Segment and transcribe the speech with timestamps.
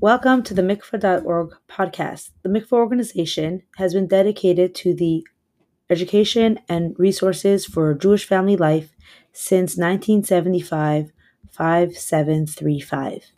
[0.00, 2.30] Welcome to the mikvah.org podcast.
[2.44, 5.26] The mikvah organization has been dedicated to the
[5.90, 8.94] education and resources for Jewish family life
[9.32, 11.10] since 1975
[11.50, 13.32] 5735.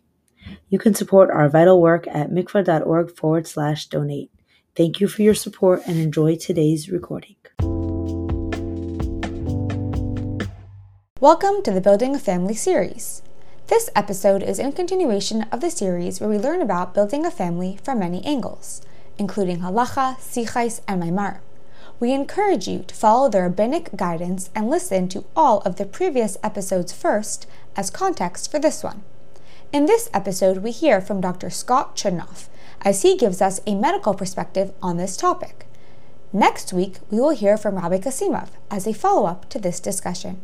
[0.69, 4.31] You can support our vital work at mikvah.org forward slash donate.
[4.77, 7.37] Thank you for your support and enjoy today's recording.
[11.21, 13.23] Welcome to the Building a Family series.
[13.71, 17.79] This episode is in continuation of the series where we learn about building a family
[17.85, 18.83] from many angles,
[19.17, 21.39] including halacha, sichais, and maimar.
[22.01, 26.37] We encourage you to follow the rabbinic guidance and listen to all of the previous
[26.43, 27.47] episodes first
[27.77, 29.05] as context for this one.
[29.73, 31.49] In this episode, we hear from Dr.
[31.49, 32.49] Scott Chudnoff
[32.83, 35.69] as he gives us a medical perspective on this topic.
[36.33, 40.41] Next week, we will hear from Rabbi Kasimov as a follow up to this discussion.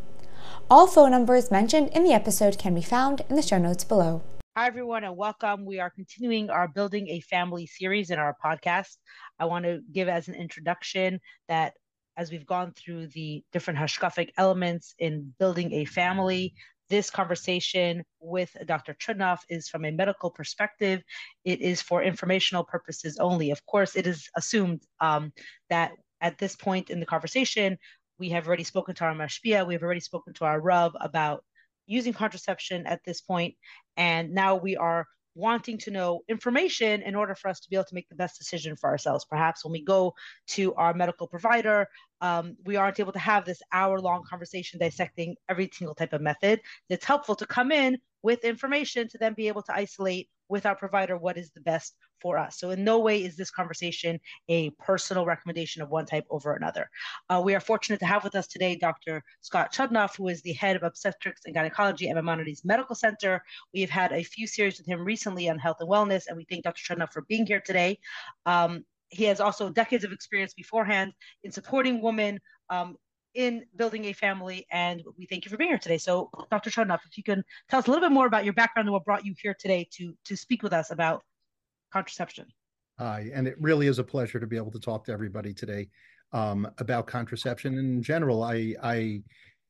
[0.68, 4.22] All phone numbers mentioned in the episode can be found in the show notes below.
[4.56, 5.64] Hi, everyone, and welcome.
[5.64, 8.96] We are continuing our Building a Family series in our podcast.
[9.38, 11.74] I want to give as an introduction that
[12.16, 16.52] as we've gone through the different hashkafic elements in building a family,
[16.90, 18.94] this conversation with Dr.
[18.94, 21.00] Chudnoff is from a medical perspective.
[21.44, 23.52] It is for informational purposes only.
[23.52, 25.32] Of course, it is assumed um,
[25.70, 27.78] that at this point in the conversation,
[28.18, 31.44] we have already spoken to our mashpia, we have already spoken to our Rav about
[31.86, 33.54] using contraception at this point,
[33.96, 37.84] and now we are wanting to know information in order for us to be able
[37.84, 39.26] to make the best decision for ourselves.
[39.26, 40.14] Perhaps when we go
[40.48, 41.86] to our medical provider,
[42.22, 46.22] um, we aren't able to have this hour long conversation dissecting every single type of
[46.22, 46.60] method.
[46.88, 50.74] It's helpful to come in with information to then be able to isolate with our
[50.74, 52.58] provider what is the best for us.
[52.58, 56.90] So, in no way is this conversation a personal recommendation of one type over another.
[57.30, 59.22] Uh, we are fortunate to have with us today Dr.
[59.42, 63.40] Scott Chudnoff, who is the head of obstetrics and gynecology at Maimonides Medical Center.
[63.72, 66.46] We have had a few series with him recently on health and wellness, and we
[66.50, 66.82] thank Dr.
[66.82, 68.00] Chudnoff for being here today.
[68.44, 71.12] Um, he has also decades of experience beforehand
[71.44, 72.96] in supporting women um,
[73.36, 74.66] in building a family.
[74.72, 75.98] And we thank you for being here today.
[75.98, 76.70] So, Dr.
[76.70, 79.04] Chudnoff, if you can tell us a little bit more about your background and what
[79.04, 81.22] brought you here today to to speak with us about
[81.92, 82.46] contraception.
[82.98, 85.88] Hi, and it really is a pleasure to be able to talk to everybody today
[86.32, 87.78] um, about contraception.
[87.78, 89.22] In general, I I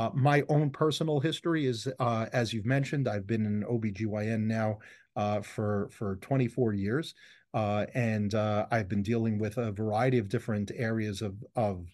[0.00, 4.78] Uh, my own personal history is, uh, as you've mentioned, I've been an OBGYN now
[5.14, 7.12] uh, for, for 24 years.
[7.52, 11.84] Uh, and uh, I've been dealing with a variety of different areas of, of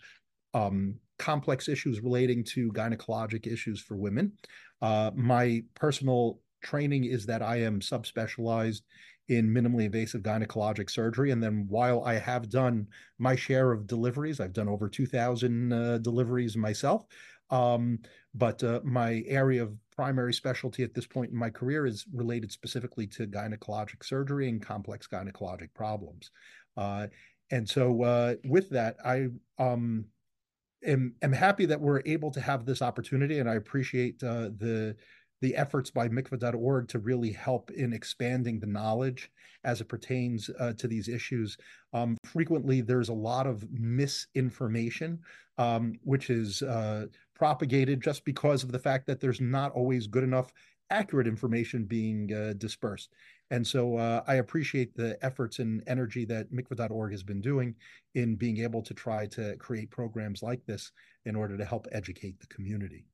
[0.55, 4.35] um, complex issues relating to gynecologic issues for women.
[4.81, 8.83] Uh, my personal training is that I am subspecialized
[9.29, 11.33] in minimally invasive gynecologic surgery.
[11.33, 12.87] And then while I have done
[13.19, 17.05] my share of deliveries, I've done over 2,000 uh, deliveries myself.
[17.51, 18.01] Um,
[18.35, 22.53] but uh, my area of primary specialty at this point in my career is related
[22.53, 26.31] specifically to gynecologic surgery and complex gynecologic problems.
[26.77, 27.07] Uh,
[27.51, 29.29] and so, uh, with that, I
[29.59, 30.07] um,
[30.85, 34.97] am, am happy that we're able to have this opportunity, and I appreciate uh, the
[35.43, 39.31] the efforts by mikvah.org to really help in expanding the knowledge
[39.65, 41.59] as it pertains uh, to these issues.
[41.93, 45.21] Um, frequently, there's a lot of misinformation,
[45.59, 50.25] um, which is uh, propagated just because of the fact that there's not always good
[50.25, 50.53] enough
[50.91, 53.11] accurate information being uh, dispersed.
[53.51, 57.75] And so uh, I appreciate the efforts and energy that mikvah.org has been doing
[58.15, 60.91] in being able to try to create programs like this
[61.25, 63.05] in order to help educate the community.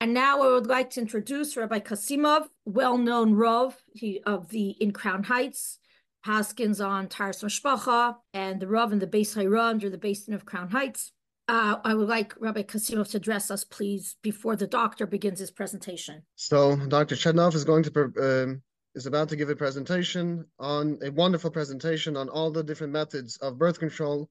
[0.00, 4.90] And now I would like to introduce Rabbi Kasimov, well-known Rav he, of the in
[4.90, 5.78] Crown Heights,
[6.22, 10.46] Haskins on Taras Mashpacha, and the Rav and the Beis Hayra under the Basin of
[10.46, 11.12] Crown Heights.
[11.48, 15.50] Uh, I would like Rabbi Kasimov to address us, please, before the doctor begins his
[15.50, 16.22] presentation.
[16.36, 17.16] So Dr.
[17.16, 17.90] Chudnoff is going to
[18.20, 18.58] uh,
[18.94, 23.36] is about to give a presentation on a wonderful presentation on all the different methods
[23.38, 24.30] of birth control.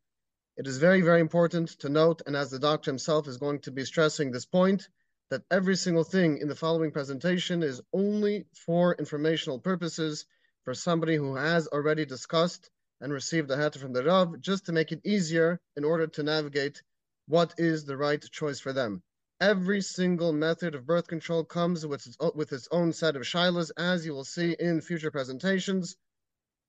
[0.55, 3.71] It is very, very important to note, and as the doctor himself is going to
[3.71, 4.87] be stressing this point,
[5.29, 10.25] that every single thing in the following presentation is only for informational purposes
[10.63, 12.69] for somebody who has already discussed
[12.99, 16.23] and received a heter from the Rav, just to make it easier in order to
[16.23, 16.81] navigate
[17.27, 19.01] what is the right choice for them.
[19.39, 23.71] Every single method of birth control comes with its, with its own set of shilas,
[23.75, 25.95] as you will see in future presentations.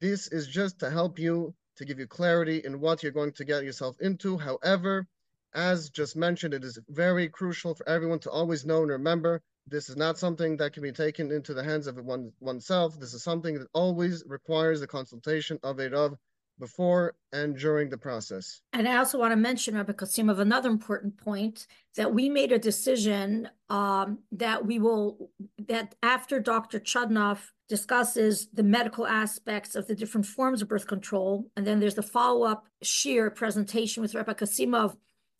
[0.00, 3.44] This is just to help you, to give you clarity in what you're going to
[3.44, 4.38] get yourself into.
[4.38, 5.06] However,
[5.54, 9.88] as just mentioned, it is very crucial for everyone to always know and remember this
[9.88, 12.98] is not something that can be taken into the hands of one, oneself.
[12.98, 16.16] This is something that always requires the consultation of a Rav
[16.58, 18.60] before and during the process.
[18.72, 21.66] And I also want to mention, Rabbi Kasim, of another important point
[21.96, 25.30] that we made a decision um, that we will,
[25.66, 26.78] that after Dr.
[26.78, 31.94] Chudnoff discusses the medical aspects of the different forms of birth control, and then there's
[31.94, 34.96] the follow-up shiur presentation with Rabbi Kasimov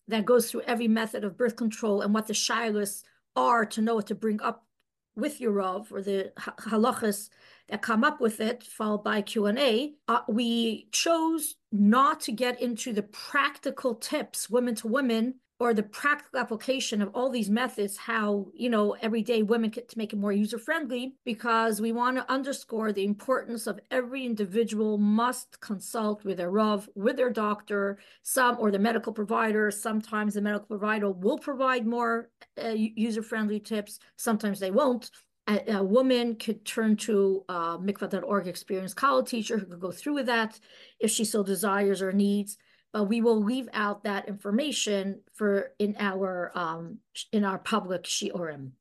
[0.09, 3.03] that goes through every method of birth control and what the shilas
[3.37, 4.67] are to know what to bring up
[5.15, 7.29] with your Rav or the halachas
[7.69, 12.93] that come up with it, followed by Q&A, uh, we chose not to get into
[12.93, 18.49] the practical tips, women to women, or the practical application of all these methods, how,
[18.53, 22.91] you know, everyday women get to make it more user-friendly, because we want to underscore
[22.91, 28.73] the importance of every individual must consult with their Rav, with their doctor, some, or
[28.73, 29.71] the medical provider.
[29.71, 32.29] Sometimes the medical provider will provide more
[32.61, 34.01] uh, user-friendly tips.
[34.17, 35.13] Sometimes they won't
[35.47, 40.15] a, a woman could turn to uh, mikvah.org experienced kallah teacher who could go through
[40.15, 40.59] with that
[40.99, 42.59] if she so desires or needs.
[42.93, 46.99] But we will leave out that information for in our um,
[47.33, 48.73] in our public shiurim.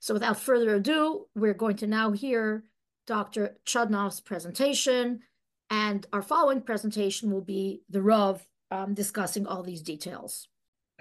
[0.00, 2.64] So without further ado, we're going to now hear
[3.06, 3.56] Dr.
[3.64, 5.20] Chudnoff's presentation,
[5.70, 10.48] and our following presentation will be the Rav um, discussing all these details.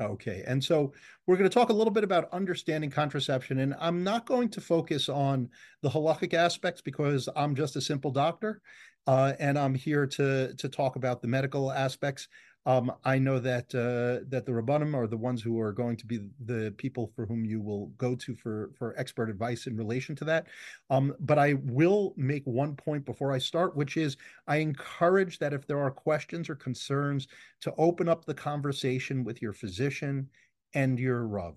[0.02, 0.44] Okay.
[0.48, 0.94] And so
[1.28, 3.60] we're going to talk a little bit about understanding contraception.
[3.60, 5.50] And I'm not going to focus on
[5.82, 8.62] the halachic aspects because I'm just a simple doctor.
[9.08, 12.28] Uh, and I'm here to to talk about the medical aspects.
[12.70, 16.06] Um, I know that uh, that the rabbanim are the ones who are going to
[16.06, 20.16] be the people for whom you will go to for for expert advice in relation
[20.18, 20.46] to that.
[20.92, 25.52] Um, but I will make one point before I start, which is I encourage that
[25.52, 27.28] if there are questions or concerns,
[27.62, 30.30] to open up the conversation with your physician
[30.76, 31.56] and your rav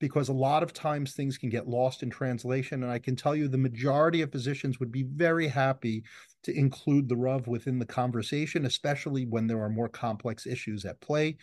[0.00, 2.82] because a lot of times things can get lost in translation.
[2.82, 6.04] And I can tell you the majority of physicians would be very happy
[6.42, 11.00] to include the Rav within the conversation, especially when there are more complex issues at
[11.00, 11.36] play.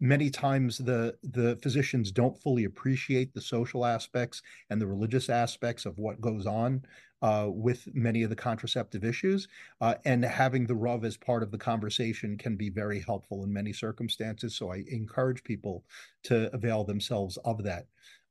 [0.00, 5.86] Many times the, the physicians don't fully appreciate the social aspects and the religious aspects
[5.86, 6.82] of what goes on
[7.22, 9.48] uh, with many of the contraceptive issues.
[9.80, 13.52] Uh, and having the Rav as part of the conversation can be very helpful in
[13.52, 14.54] many circumstances.
[14.54, 15.84] So I encourage people
[16.24, 17.86] to avail themselves of that.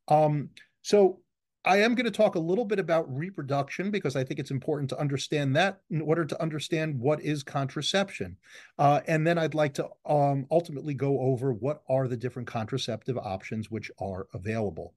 [0.08, 0.50] Um,
[0.82, 1.20] so
[1.68, 4.90] I am going to talk a little bit about reproduction because I think it's important
[4.92, 8.38] to understand that in order to understand what is contraception.
[8.80, 13.18] Uh, and then I'd like to um, ultimately go over what are the different contraceptive
[13.18, 14.94] options which are available.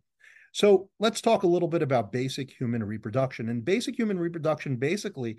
[0.53, 3.49] So let's talk a little bit about basic human reproduction.
[3.49, 5.37] And basic human reproduction, basically,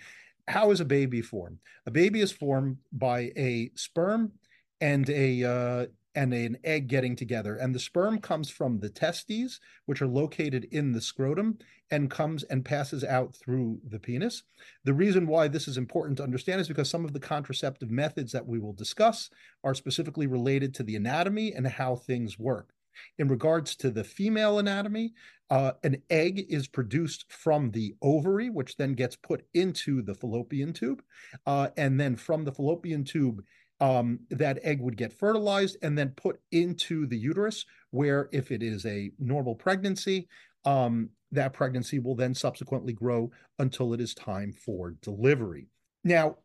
[0.48, 1.60] how is a baby formed?
[1.86, 4.32] A baby is formed by a sperm
[4.80, 7.56] and a uh, and an egg getting together.
[7.56, 11.58] And the sperm comes from the testes, which are located in the scrotum,
[11.90, 14.44] and comes and passes out through the penis.
[14.84, 18.32] The reason why this is important to understand is because some of the contraceptive methods
[18.34, 19.30] that we will discuss
[19.64, 22.74] are specifically related to the anatomy and how things work.
[23.20, 25.14] In regards to the female anatomy,
[25.50, 30.74] uh, an egg is produced from the ovary, which then gets put into the fallopian
[30.74, 31.02] tube.
[31.46, 33.44] Uh, and then from the fallopian tube,
[33.82, 38.64] um, that egg would get fertilized and then put into the uterus, where if it
[38.64, 40.28] is a normal pregnancy,
[40.66, 45.68] um, that pregnancy will then subsequently grow until it is time for delivery.
[46.04, 46.38] Now,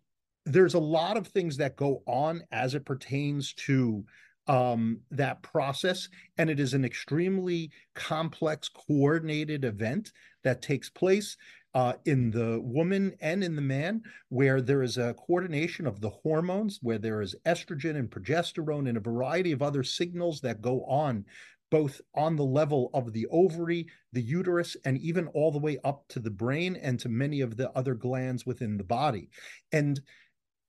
[0.47, 4.05] there's a lot of things that go on as it pertains to
[4.49, 10.13] um, that process, and it is an extremely complex, coordinated event
[10.45, 11.37] that takes place
[11.75, 16.09] uh, in the woman and in the man, where there is a coordination of the
[16.09, 20.85] hormones, where there is estrogen and progesterone and a variety of other signals that go
[20.85, 21.25] on,
[21.71, 26.05] both on the level of the ovary, the uterus, and even all the way up
[26.09, 29.29] to the brain and to many of the other glands within the body.
[29.73, 30.01] And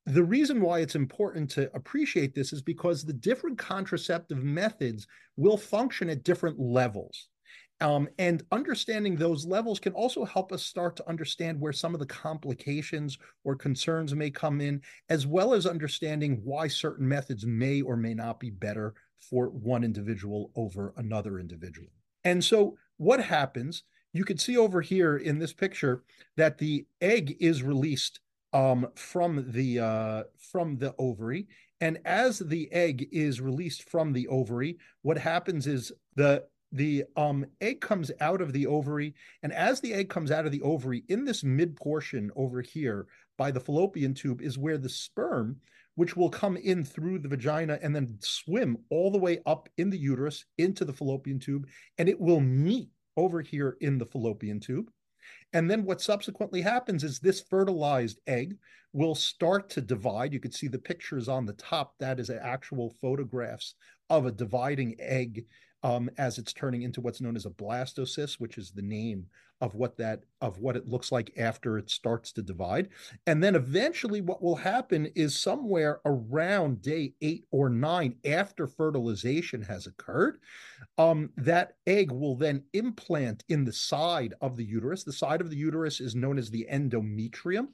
[0.08, 5.56] the reason why it's important to appreciate this is because the different contraceptive methods will
[5.56, 7.28] function at different levels.
[7.80, 12.00] Um, and understanding those levels can also help us start to understand where some of
[12.00, 17.82] the complications or concerns may come in, as well as understanding why certain methods may
[17.82, 21.88] or may not be better for one individual over another individual.
[22.24, 23.84] And so, what happens?
[24.12, 26.02] You can see over here in this picture
[26.36, 28.20] that the egg is released
[28.52, 31.46] um, from the uh, from the ovary,
[31.80, 37.46] and as the egg is released from the ovary, what happens is the the um,
[37.60, 41.04] egg comes out of the ovary, and as the egg comes out of the ovary,
[41.08, 45.56] in this mid portion over here by the fallopian tube is where the sperm,
[45.94, 49.88] which will come in through the vagina and then swim all the way up in
[49.90, 51.66] the uterus into the fallopian tube,
[51.98, 54.90] and it will meet over here in the fallopian tube.
[55.52, 58.56] And then what subsequently happens is this fertilized egg
[58.92, 60.32] will start to divide.
[60.32, 61.94] You can see the pictures on the top.
[61.98, 63.74] That is actual photographs
[64.10, 65.44] of a dividing egg
[65.82, 69.26] um, as it's turning into what's known as a blastocyst, which is the name
[69.60, 72.88] of what that of what it looks like after it starts to divide.
[73.26, 79.62] And then eventually what will happen is somewhere around day eight or nine after fertilization
[79.62, 80.38] has occurred,
[80.96, 85.02] um, that egg will then implant in the side of the uterus.
[85.04, 87.68] The side of the uterus is known as the endometrium.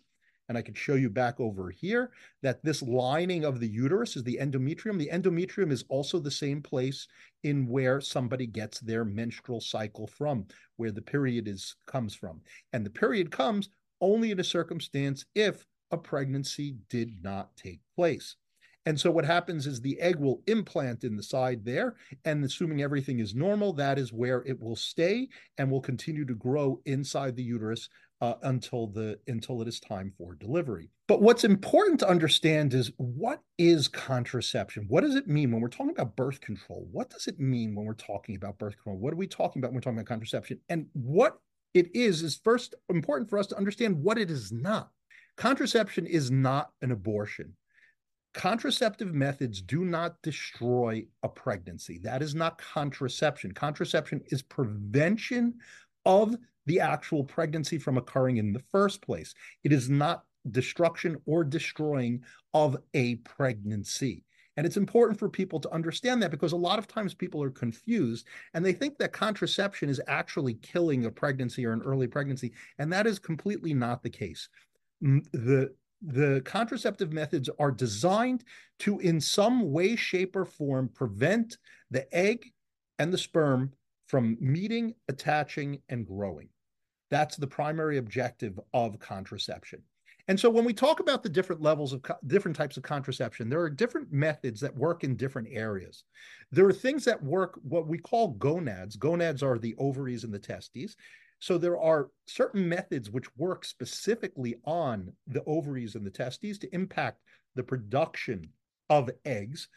[0.49, 2.11] And I can show you back over here
[2.43, 4.99] that this lining of the uterus is the endometrium.
[4.99, 7.09] The endometrium is also the same place
[7.43, 10.47] in where somebody gets their menstrual cycle from,
[10.77, 12.41] where the period is comes from.
[12.73, 13.71] And the period comes
[14.01, 18.37] only in a circumstance if a pregnancy did not take place.
[18.87, 21.95] And so what happens is the egg will implant in the side there,
[22.27, 26.35] and assuming everything is normal, that is where it will stay and will continue to
[26.35, 27.89] grow inside the uterus
[28.25, 30.89] uh, until the until it is time for delivery.
[31.09, 34.87] But what's important to understand is what is contraception?
[34.89, 36.89] What does it mean when we're talking about birth control?
[36.91, 38.97] What does it mean when we're talking about birth control?
[38.97, 40.59] What are we talking about when we're talking about contraception?
[40.71, 41.39] And what
[41.75, 44.89] it is is first important for us to understand what it is not.
[45.37, 47.53] Contraception is not an abortion.
[48.33, 51.99] Contraceptive methods do not destroy a pregnancy.
[52.03, 53.53] That is not contraception.
[53.53, 55.57] Contraception is prevention
[56.07, 56.37] of
[56.67, 59.35] the actual pregnancy from occurring in the first place.
[59.63, 64.25] It is not destruction or destroying of a pregnancy.
[64.57, 67.51] And it's important for people to understand that because a lot of times people are
[67.51, 72.53] confused and they think that contraception is actually killing a pregnancy or an early pregnancy.
[72.79, 74.49] And that is completely not the case.
[75.01, 78.45] The, the contraceptive methods are designed
[78.81, 81.59] to, in some way, shape, or form, prevent
[81.91, 82.53] the egg
[82.99, 83.73] and the sperm
[84.07, 86.49] from meeting, attaching, and growing.
[87.11, 89.83] That's the primary objective of contraception.
[90.27, 93.51] And so when we talk about the different levels of co- different types of contraception,
[93.51, 96.05] there are different methods that work in different areas.
[96.51, 98.97] There are things that work what we call gonads.
[98.97, 100.97] Gonads are the ovaries and the testes.
[101.41, 106.75] So there are certain methods which work specifically on the ovaries and the testes to
[106.75, 107.21] impact
[107.55, 108.49] the production
[108.89, 109.69] of eggs.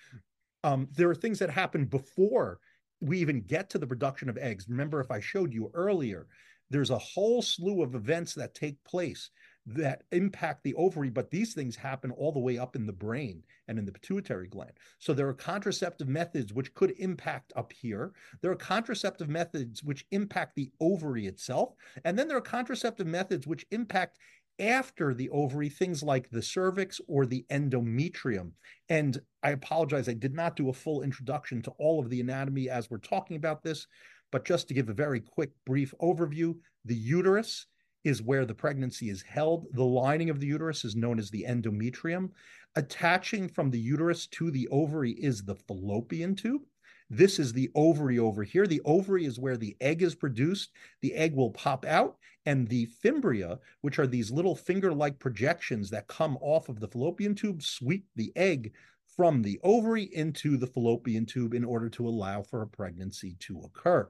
[0.63, 2.60] Um, there are things that happen before
[3.01, 4.67] we even get to the production of eggs.
[4.69, 6.27] Remember, if I showed you earlier,
[6.69, 9.29] there's a whole slew of events that take place
[9.67, 13.43] that impact the ovary, but these things happen all the way up in the brain
[13.67, 14.71] and in the pituitary gland.
[14.97, 18.13] So there are contraceptive methods which could impact up here.
[18.41, 21.74] There are contraceptive methods which impact the ovary itself.
[22.05, 24.19] And then there are contraceptive methods which impact
[24.59, 28.51] after the ovary, things like the cervix or the endometrium.
[28.89, 32.69] And I apologize, I did not do a full introduction to all of the anatomy
[32.69, 33.86] as we're talking about this.
[34.31, 36.55] But just to give a very quick, brief overview,
[36.86, 37.65] the uterus
[38.03, 39.67] is where the pregnancy is held.
[39.74, 42.31] The lining of the uterus is known as the endometrium.
[42.75, 46.62] Attaching from the uterus to the ovary is the fallopian tube.
[47.10, 48.67] This is the ovary over here.
[48.67, 50.72] The ovary is where the egg is produced.
[51.01, 55.89] The egg will pop out, and the fimbria, which are these little finger like projections
[55.91, 58.74] that come off of the fallopian tube, sweep the egg
[59.15, 63.62] from the ovary into the fallopian tube in order to allow for a pregnancy to
[63.62, 64.10] occur.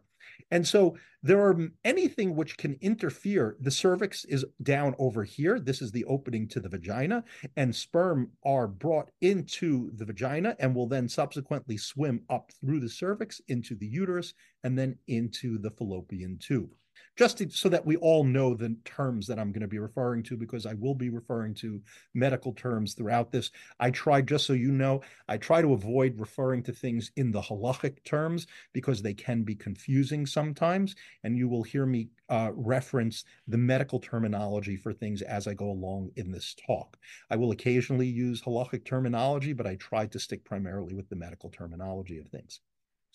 [0.51, 3.57] And so there are anything which can interfere.
[3.59, 5.59] The cervix is down over here.
[5.59, 7.23] This is the opening to the vagina,
[7.55, 12.89] and sperm are brought into the vagina and will then subsequently swim up through the
[12.89, 16.69] cervix into the uterus and then into the fallopian tube
[17.17, 20.23] just to, so that we all know the terms that I'm going to be referring
[20.23, 21.81] to, because I will be referring to
[22.13, 23.51] medical terms throughout this.
[23.79, 27.41] I try, just so you know, I try to avoid referring to things in the
[27.41, 30.95] halachic terms because they can be confusing sometimes.
[31.23, 35.71] And you will hear me uh, reference the medical terminology for things as I go
[35.71, 36.97] along in this talk.
[37.29, 41.49] I will occasionally use halachic terminology, but I try to stick primarily with the medical
[41.49, 42.61] terminology of things.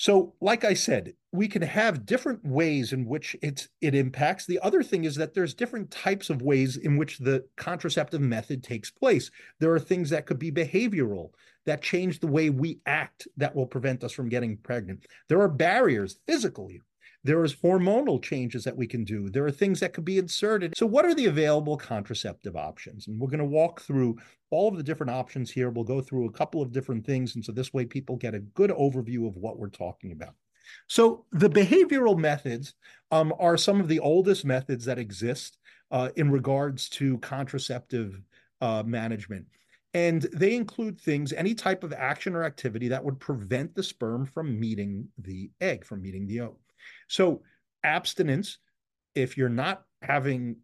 [0.02, 4.47] So, like I said, we can have different ways in which it's it impacts.
[4.47, 8.64] The other thing is that there's different types of ways in which the contraceptive method
[8.64, 9.30] takes place.
[9.61, 11.30] There are things that could be behavioral
[11.66, 15.06] that change the way we act that will prevent us from getting pregnant.
[15.28, 16.80] There are barriers physically
[17.24, 19.28] there is hormonal changes that we can do.
[19.30, 20.76] There are things that could be inserted.
[20.76, 23.06] So, what are the available contraceptive options?
[23.06, 24.18] And we're going to walk through
[24.50, 25.70] all of the different options here.
[25.70, 27.36] We'll go through a couple of different things.
[27.36, 30.34] And so, this way, people get a good overview of what we're talking about.
[30.88, 32.74] So, the behavioral methods
[33.10, 35.58] um, are some of the oldest methods that exist
[35.92, 38.20] uh, in regards to contraceptive
[38.60, 39.46] uh, management.
[39.94, 44.24] And they include things, any type of action or activity that would prevent the sperm
[44.24, 46.62] from meeting the egg, from meeting the yolk.
[47.12, 47.42] So
[47.85, 48.57] abstinence,
[49.14, 50.57] if you're not having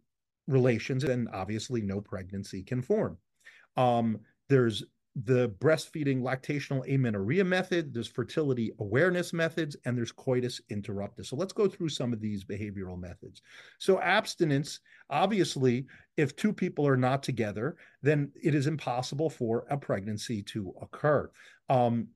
[0.47, 3.17] relations, then obviously no pregnancy can form.
[3.77, 4.83] Um, there's
[5.25, 11.27] the breastfeeding lactational amenorrhea method, there's fertility awareness methods, and there's coitus interruptus.
[11.27, 13.43] So let's go through some of these behavioral methods.
[13.77, 14.79] So abstinence,
[15.11, 15.85] obviously,
[16.17, 21.29] if two people are not together, then it is impossible for a pregnancy to occur.
[21.69, 22.07] Um,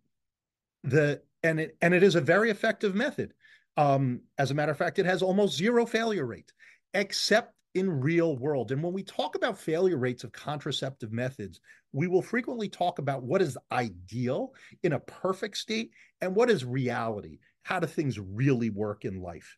[0.84, 3.34] the and it and it is a very effective method.
[3.78, 6.52] Um, as a matter of fact, it has almost zero failure rate,
[6.94, 8.72] except in real world.
[8.72, 11.60] And when we talk about failure rates of contraceptive methods,
[11.92, 16.66] we will frequently talk about what is ideal in a perfect state and what is
[16.66, 17.40] reality.
[17.64, 19.58] How do things really work in life?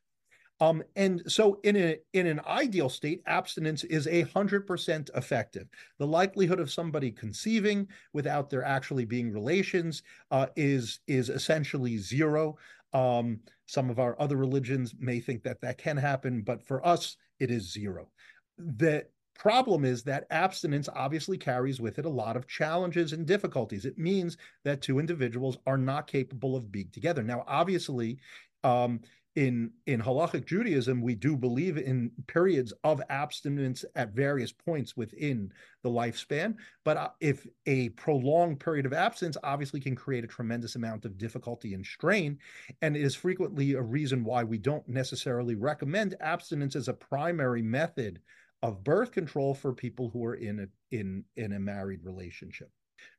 [0.66, 5.68] Um, and so in a in an ideal state, abstinence is a hundred percent effective.
[6.00, 12.58] The likelihood of somebody conceiving without there actually being relations uh, is is essentially zero.
[12.94, 17.18] Um, some of our other religions may think that that can happen, but for us,
[17.40, 18.10] it is zero.
[18.58, 19.06] The
[19.38, 23.86] problem is that abstinence obviously carries with it a lot of challenges and difficulties.
[23.86, 27.22] It means that two individuals are not capable of being together.
[27.22, 28.18] Now, obviously,
[28.64, 29.02] um,
[29.36, 35.52] in in halachic Judaism, we do believe in periods of abstinence at various points within
[35.84, 36.56] the lifespan.
[36.86, 41.18] But uh, if a prolonged period of abstinence obviously can create a tremendous amount of
[41.18, 42.40] difficulty and strain,
[42.82, 47.62] and it is frequently a reason why we don't necessarily recommend abstinence as a primary
[47.62, 48.22] method
[48.64, 52.70] of birth control for people who are in a in in a married relationship.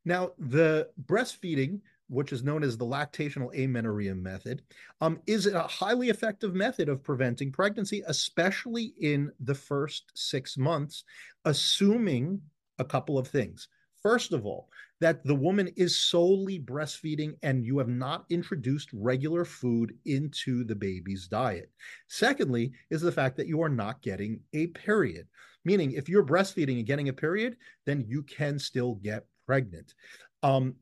[0.04, 4.62] Now, the breastfeeding which is known as the lactational amenorrhea method,
[5.00, 11.04] um, is a highly effective method of preventing pregnancy, especially in the first six months,
[11.44, 12.40] assuming
[12.78, 13.68] a couple of things.
[14.02, 14.68] First of all,
[15.00, 20.74] that the woman is solely breastfeeding and you have not introduced regular food into the
[20.74, 21.70] baby's diet.
[22.08, 25.26] Secondly, is the fact that you are not getting a period,
[25.64, 29.94] meaning if you're breastfeeding and getting a period, then you can still get pregnant.
[30.42, 30.76] Um,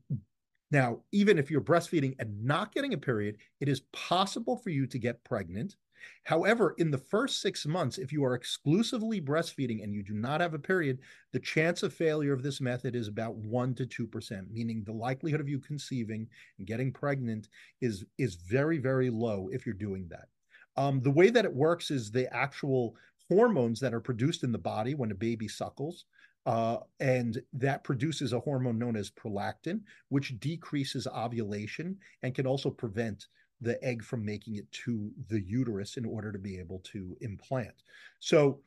[0.75, 4.85] now, even if you're breastfeeding and not getting a period, it is possible for you
[4.87, 5.77] to get pregnant.
[6.23, 10.41] However, in the first six months, if you are exclusively breastfeeding and you do not
[10.41, 10.99] have a period,
[11.31, 14.91] the chance of failure of this method is about one to two percent, meaning the
[14.91, 17.47] likelihood of you conceiving and getting pregnant
[17.79, 20.27] is is very very low if you're doing that.
[20.75, 22.95] Um, the way that it works is the actual
[23.29, 26.05] hormones that are produced in the body when a baby suckles
[26.45, 32.69] uh, and that produces a hormone known as prolactin, which decreases ovulation and can also
[32.69, 33.27] prevent
[33.61, 37.83] the egg from making it to the uterus in order to be able to implant.
[38.19, 38.59] So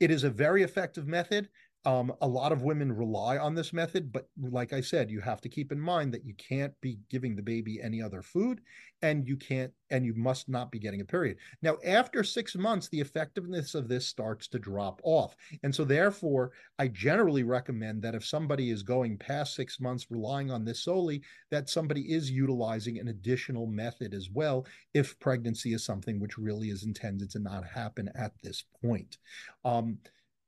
[0.00, 1.48] it is a very effective method.
[1.86, 5.40] Um, a lot of women rely on this method, but like I said, you have
[5.42, 8.60] to keep in mind that you can't be giving the baby any other food
[9.02, 11.36] and you can't and you must not be getting a period.
[11.62, 15.36] Now, after six months, the effectiveness of this starts to drop off.
[15.62, 20.50] And so, therefore, I generally recommend that if somebody is going past six months relying
[20.50, 21.22] on this solely,
[21.52, 26.70] that somebody is utilizing an additional method as well if pregnancy is something which really
[26.70, 29.18] is intended to not happen at this point.
[29.64, 29.98] Um,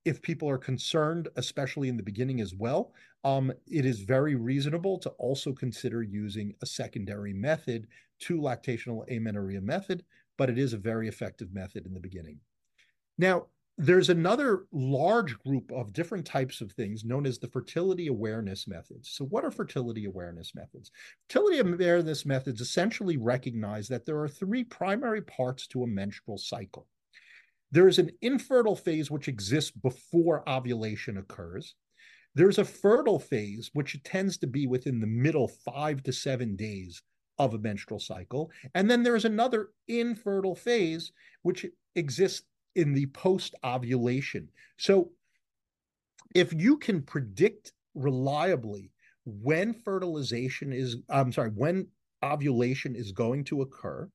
[0.09, 2.93] if people are concerned, especially in the beginning as well,
[3.25, 7.87] um, it is very reasonable to also consider using a secondary method
[8.21, 10.05] to lactational amenorrhea method,
[10.39, 12.39] but it is a very effective method in the beginning.
[13.19, 18.67] Now, there's another large group of different types of things known as the fertility awareness
[18.67, 19.11] methods.
[19.11, 20.91] So, what are fertility awareness methods?
[21.29, 26.89] Fertility awareness methods essentially recognize that there are three primary parts to a menstrual cycle.
[27.71, 31.75] There is an infertile phase which exists before ovulation occurs.
[32.35, 37.03] There's a fertile phase, which tends to be within the middle five to seven days
[37.39, 38.51] of a menstrual cycle.
[38.75, 44.49] And then there's another infertile phase, which exists in the post ovulation.
[44.77, 45.11] So
[46.35, 48.93] if you can predict reliably
[49.25, 51.89] when fertilization is, I'm sorry, when
[52.25, 54.09] ovulation is going to occur,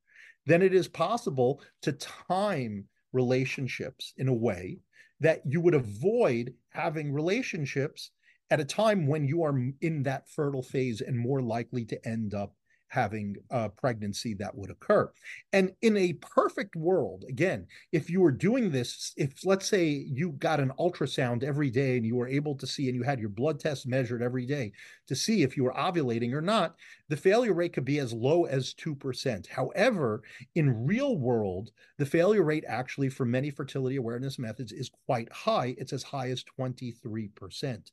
[0.46, 4.80] then it is possible to time relationships in a way
[5.19, 8.12] that you would avoid having relationships
[8.49, 12.34] at a time when you are in that fertile phase and more likely to end
[12.34, 12.54] up
[12.94, 15.12] having a pregnancy that would occur.
[15.52, 20.34] And in a perfect world, again, if you were doing this, if let's say you
[20.34, 23.30] got an ultrasound every day and you were able to see and you had your
[23.30, 24.72] blood test measured every day
[25.08, 26.76] to see if you were ovulating or not,
[27.10, 29.48] the failure rate could be as low as 2%.
[29.48, 30.22] However,
[30.54, 35.74] in real world, the failure rate actually for many fertility awareness methods is quite high.
[35.80, 37.90] It's as high as 23%.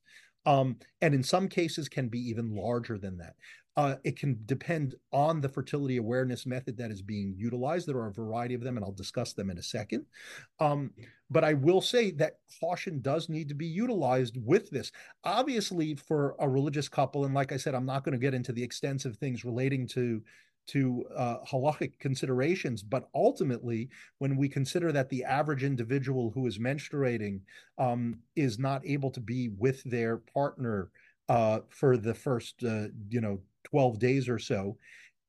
[0.46, 3.34] Um, and in some cases can be even larger than that.
[3.76, 7.86] Uh, it can depend on the fertility awareness method that is being utilized.
[7.86, 10.06] There are a variety of them, and I'll discuss them in a second.
[10.58, 10.90] Um,
[11.30, 14.90] but I will say that caution does need to be utilized with this.
[15.24, 18.52] Obviously, for a religious couple, and like I said, I'm not going to get into
[18.52, 20.20] the extensive things relating to
[20.66, 26.58] to uh, halachic considerations, but ultimately, when we consider that the average individual who is
[26.58, 27.40] menstruating
[27.78, 30.90] um, is not able to be with their partner
[31.28, 34.76] uh, for the first, uh, you know, 12 days or so.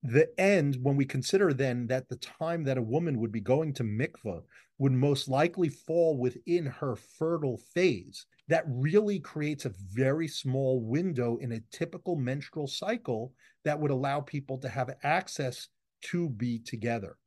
[0.03, 3.73] The end, when we consider then that the time that a woman would be going
[3.75, 4.41] to mikvah
[4.79, 11.37] would most likely fall within her fertile phase, that really creates a very small window
[11.37, 15.67] in a typical menstrual cycle that would allow people to have access
[16.01, 17.17] to be together.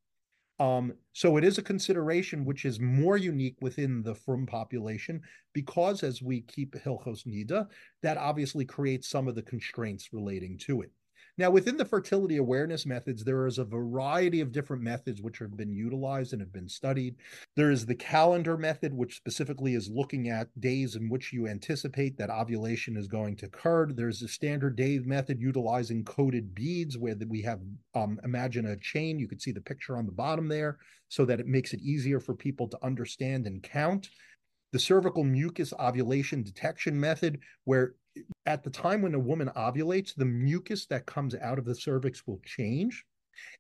[0.61, 5.21] Um, so it is a consideration which is more unique within the frum population
[5.53, 7.67] because as we keep Hilchos Nida,
[8.03, 10.93] that obviously creates some of the constraints relating to it.
[11.37, 15.57] Now, within the fertility awareness methods, there is a variety of different methods which have
[15.57, 17.16] been utilized and have been studied.
[17.57, 22.16] There is the calendar method, which specifically is looking at days in which you anticipate
[22.18, 23.87] that ovulation is going to occur.
[23.87, 27.61] There's the standard day method utilizing coded beads, where we have
[27.97, 29.18] um, imagine a chain.
[29.18, 32.20] You can see the picture on the bottom there, so that it makes it easier
[32.20, 34.09] for people to understand and count
[34.75, 37.95] the cervical mucus ovulation detection method, where
[38.45, 42.27] at the time when a woman ovulates, the mucus that comes out of the cervix
[42.27, 43.05] will change.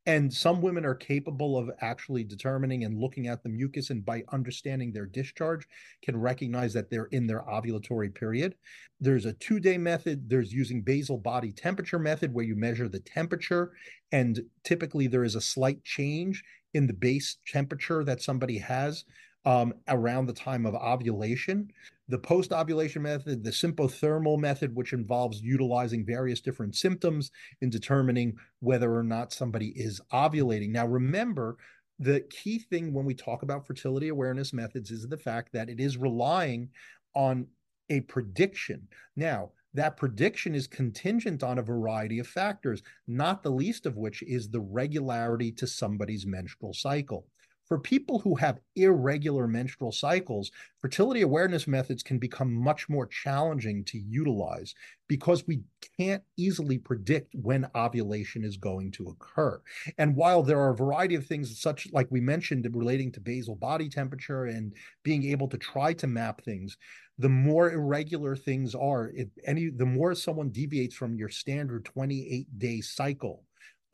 [0.06, 4.24] And some women are capable of actually determining and looking at the mucus and by
[4.32, 5.68] understanding their discharge
[6.02, 8.56] can recognize that they're in their ovulatory period.
[8.98, 10.28] There's a two day method.
[10.28, 13.70] There's using basal body temperature method where you measure the temperature.
[14.10, 19.04] And typically there is a slight change in the base temperature that somebody has
[19.44, 21.70] um, around the time of ovulation
[22.08, 27.30] the post ovulation method, the symptothermal method, which involves utilizing various different symptoms
[27.62, 30.70] in determining whether or not somebody is ovulating.
[30.70, 31.56] Now, remember,
[31.98, 35.80] the key thing when we talk about fertility awareness methods is the fact that it
[35.80, 36.68] is relying
[37.14, 37.46] on
[37.88, 38.88] a prediction.
[39.16, 44.22] Now, that prediction is contingent on a variety of factors, not the least of which
[44.22, 47.26] is the regularity to somebody's menstrual cycle.
[47.66, 50.50] For people who have irregular menstrual cycles,
[50.80, 54.74] fertility awareness methods can become much more challenging to utilize
[55.08, 55.62] because we
[55.98, 59.62] can't easily predict when ovulation is going to occur.
[59.96, 63.54] And while there are a variety of things, such like we mentioned, relating to basal
[63.54, 66.76] body temperature and being able to try to map things,
[67.18, 72.58] the more irregular things are, if any, the more someone deviates from your standard 28
[72.58, 73.44] day cycle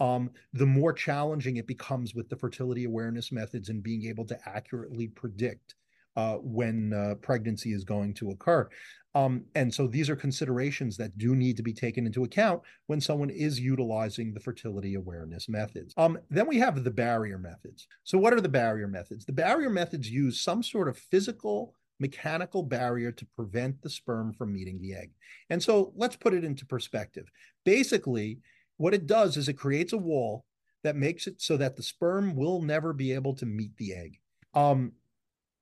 [0.00, 4.38] um, the more challenging it becomes with the fertility awareness methods and being able to
[4.48, 5.74] accurately predict
[6.16, 8.68] uh, when uh, pregnancy is going to occur.
[9.14, 13.00] Um, and so these are considerations that do need to be taken into account when
[13.00, 15.92] someone is utilizing the fertility awareness methods.
[15.96, 17.88] Um, then we have the barrier methods.
[18.04, 19.24] So, what are the barrier methods?
[19.24, 24.52] The barrier methods use some sort of physical mechanical barrier to prevent the sperm from
[24.52, 25.10] meeting the egg.
[25.50, 27.30] And so let's put it into perspective.
[27.64, 28.38] Basically,
[28.80, 30.42] what it does is it creates a wall
[30.84, 34.18] that makes it so that the sperm will never be able to meet the egg.
[34.54, 34.92] Um,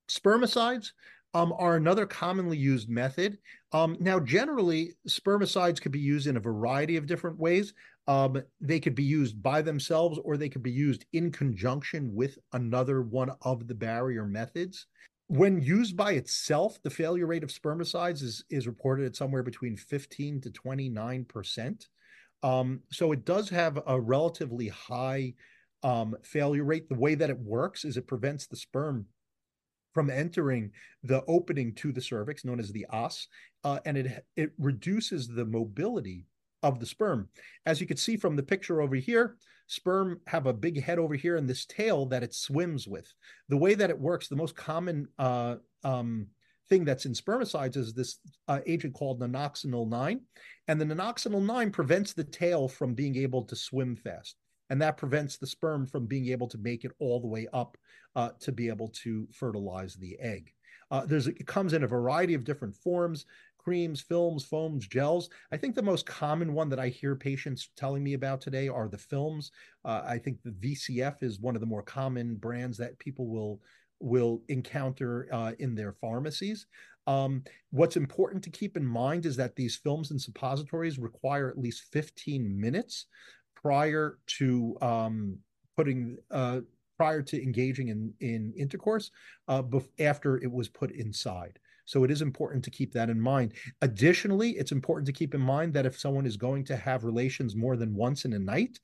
[0.08, 0.92] spermicides
[1.34, 3.38] um, are another commonly used method.
[3.72, 7.74] Um, now, generally, spermicides could be used in a variety of different ways.
[8.06, 12.38] Um, they could be used by themselves or they could be used in conjunction with
[12.52, 14.86] another one of the barrier methods.
[15.26, 19.76] When used by itself, the failure rate of spermicides is, is reported at somewhere between
[19.76, 21.88] 15 to 29%.
[22.42, 25.34] Um, so it does have a relatively high
[25.82, 26.88] um, failure rate.
[26.88, 29.06] The way that it works is it prevents the sperm
[29.94, 30.70] from entering
[31.02, 33.26] the opening to the cervix, known as the os,
[33.64, 36.26] uh, and it it reduces the mobility
[36.62, 37.28] of the sperm.
[37.66, 41.14] As you can see from the picture over here, sperm have a big head over
[41.14, 43.12] here and this tail that it swims with.
[43.48, 46.26] The way that it works, the most common uh, um,
[46.68, 50.20] thing that's in spermicides is this uh, agent called nonoxynol 9.
[50.68, 54.36] And the nonoxynol 9 prevents the tail from being able to swim fast.
[54.70, 57.76] And that prevents the sperm from being able to make it all the way up
[58.16, 60.52] uh, to be able to fertilize the egg.
[60.90, 63.24] Uh, there's it comes in a variety of different forms
[63.58, 65.28] creams, films, foams, gels.
[65.52, 68.88] I think the most common one that I hear patients telling me about today are
[68.88, 69.50] the films.
[69.84, 73.60] Uh, I think the VCF is one of the more common brands that people will
[74.00, 76.66] will encounter uh, in their pharmacies.
[77.06, 81.58] Um, what's important to keep in mind is that these films and suppositories require at
[81.58, 83.06] least 15 minutes
[83.54, 85.38] prior to um,
[85.76, 86.60] putting uh,
[86.96, 89.10] prior to engaging in in intercourse
[89.48, 89.62] uh,
[89.98, 91.58] after it was put inside.
[91.86, 93.54] So it is important to keep that in mind.
[93.80, 97.56] Additionally, it's important to keep in mind that if someone is going to have relations
[97.56, 98.78] more than once in a night,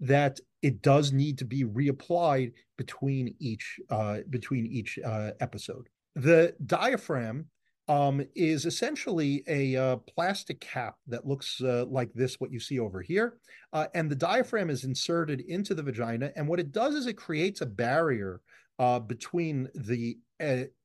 [0.00, 5.88] that it does need to be reapplied between each uh, between each uh, episode.
[6.14, 7.46] The diaphragm
[7.86, 12.78] um, is essentially a uh, plastic cap that looks uh, like this, what you see
[12.78, 13.38] over here.
[13.72, 16.30] Uh, and the diaphragm is inserted into the vagina.
[16.36, 18.40] And what it does is it creates a barrier
[18.78, 20.18] uh, between the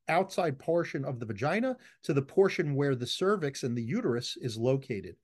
[0.07, 4.57] outside portion of the vagina to the portion where the cervix and the uterus is
[4.57, 5.15] located.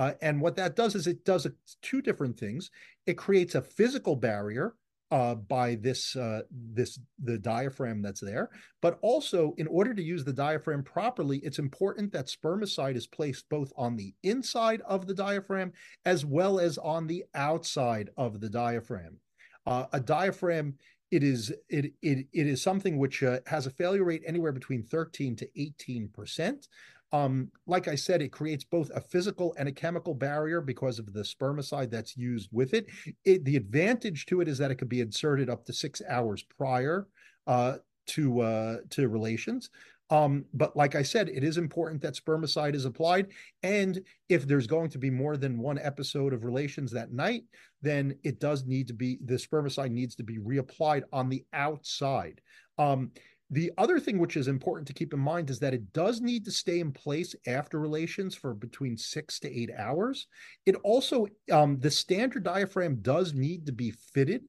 [0.00, 1.46] Uh, and what that does is it does
[1.82, 2.70] two different things.
[3.06, 4.74] It creates a physical barrier
[5.10, 8.48] uh, by this uh, this the diaphragm that's there.
[8.80, 13.46] But also, in order to use the diaphragm properly, it's important that spermicide is placed
[13.50, 15.70] both on the inside of the diaphragm
[16.06, 19.18] as well as on the outside of the diaphragm.
[19.66, 20.76] Uh, a diaphragm
[21.10, 24.82] it is it it, it is something which uh, has a failure rate anywhere between
[24.82, 26.68] 13 to 18 percent
[27.12, 31.12] um, like I said, it creates both a physical and a chemical barrier because of
[31.12, 32.86] the spermicide that's used with it.
[33.24, 36.44] it the advantage to it is that it could be inserted up to six hours
[36.56, 37.08] prior
[37.46, 37.76] uh,
[38.08, 39.70] to uh, to relations.
[40.10, 43.28] Um, but like I said, it is important that spermicide is applied.
[43.62, 47.44] And if there's going to be more than one episode of relations that night,
[47.80, 52.40] then it does need to be the spermicide needs to be reapplied on the outside.
[52.76, 53.12] Um,
[53.50, 56.44] the other thing which is important to keep in mind is that it does need
[56.44, 60.28] to stay in place after relations for between six to eight hours.
[60.66, 64.42] It also, um, the standard diaphragm does need to be fitted.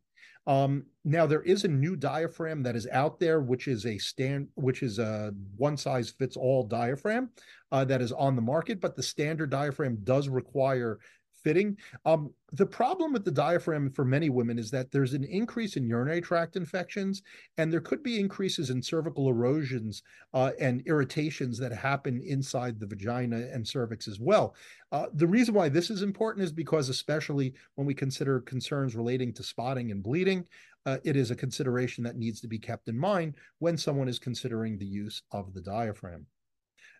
[0.47, 4.47] Um, now there is a new diaphragm that is out there, which is a stand,
[4.55, 7.29] which is a one size fits all diaphragm
[7.71, 10.99] uh, that is on the market, but the standard diaphragm does require
[11.43, 11.77] fitting.
[12.05, 15.87] Um, the problem with the diaphragm for many women is that there's an increase in
[15.87, 17.21] urinary tract infections,
[17.57, 22.87] and there could be increases in cervical erosions uh, and irritations that happen inside the
[22.87, 24.55] vagina and cervix as well.
[24.91, 29.33] Uh, the reason why this is important is because, especially when we consider concerns relating
[29.33, 30.45] to spotting and bleeding,
[30.85, 34.19] uh, it is a consideration that needs to be kept in mind when someone is
[34.19, 36.25] considering the use of the diaphragm.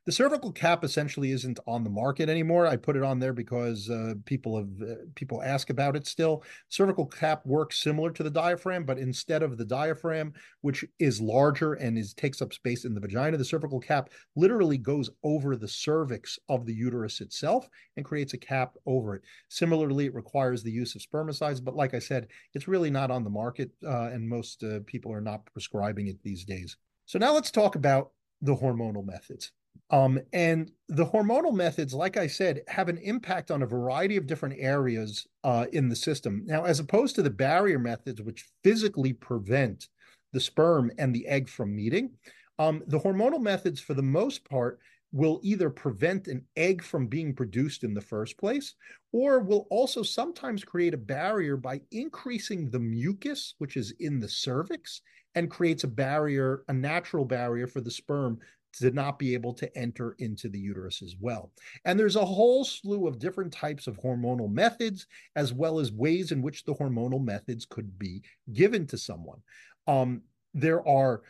[0.08, 2.66] The cervical cap essentially isn't on the market anymore.
[2.66, 6.44] I put it on there because uh, people have uh, people ask about it still.
[6.70, 11.74] Cervical cap works similar to the diaphragm, but instead of the diaphragm, which is larger
[11.74, 15.68] and is takes up space in the vagina, the cervical cap literally goes over the
[15.68, 19.22] cervix of the uterus itself and creates a cap over it.
[19.50, 23.24] Similarly, it requires the use of spermicides, but like I said, it's really not on
[23.24, 26.76] the market, uh, and most uh, people are not prescribing it these days.
[27.06, 29.52] So now let's talk about the hormonal methods.
[29.92, 34.26] Um, and the hormonal methods, like I said, have an impact on a variety of
[34.26, 36.44] different areas uh, in the system.
[36.46, 39.90] Now, as opposed to the barrier methods, which physically prevent
[40.32, 42.12] the sperm and the egg from meeting,
[42.58, 44.80] um, the hormonal methods, for the most part,
[45.12, 48.76] will either prevent an egg from being produced in the first place,
[49.12, 54.30] or will also sometimes create a barrier by increasing the mucus, which is in the
[54.30, 55.02] cervix,
[55.36, 58.40] and creates a barrier, a natural barrier for the sperm
[58.80, 61.52] to not be able to enter into the uterus as well.
[61.86, 66.32] And there's a whole slew of different types of hormonal methods, as well as ways
[66.32, 68.22] in which the hormonal methods could be
[68.54, 69.42] given to someone.
[69.88, 70.22] Um,
[70.54, 71.22] there are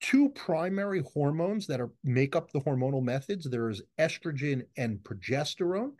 [0.00, 3.48] two primary hormones that are make up the hormonal methods.
[3.48, 5.92] There is estrogen and progesterone.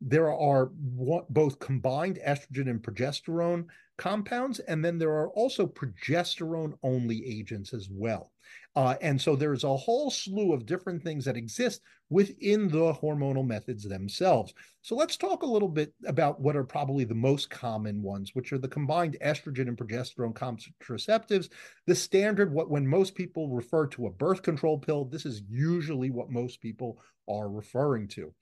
[0.00, 7.26] There are both combined estrogen and progesterone compounds, and then there are also progesterone only
[7.26, 8.30] agents as well.
[8.78, 13.44] Uh, and so there's a whole slew of different things that exist within the hormonal
[13.44, 14.54] methods themselves.
[14.82, 18.52] So let's talk a little bit about what are probably the most common ones, which
[18.52, 21.48] are the combined estrogen and progesterone contraceptives.
[21.88, 26.10] The standard, what when most people refer to a birth control pill, this is usually
[26.10, 28.32] what most people are referring to.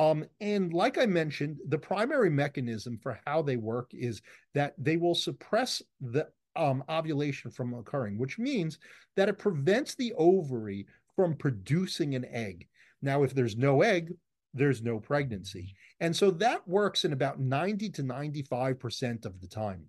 [0.00, 4.20] Um, and like I mentioned, the primary mechanism for how they work is
[4.52, 8.78] that they will suppress the um, ovulation from occurring, which means
[9.16, 12.66] that it prevents the ovary from producing an egg.
[13.02, 14.12] Now, if there's no egg,
[14.54, 15.74] there's no pregnancy.
[16.00, 19.84] And so that works in about 90 to 95% of the time.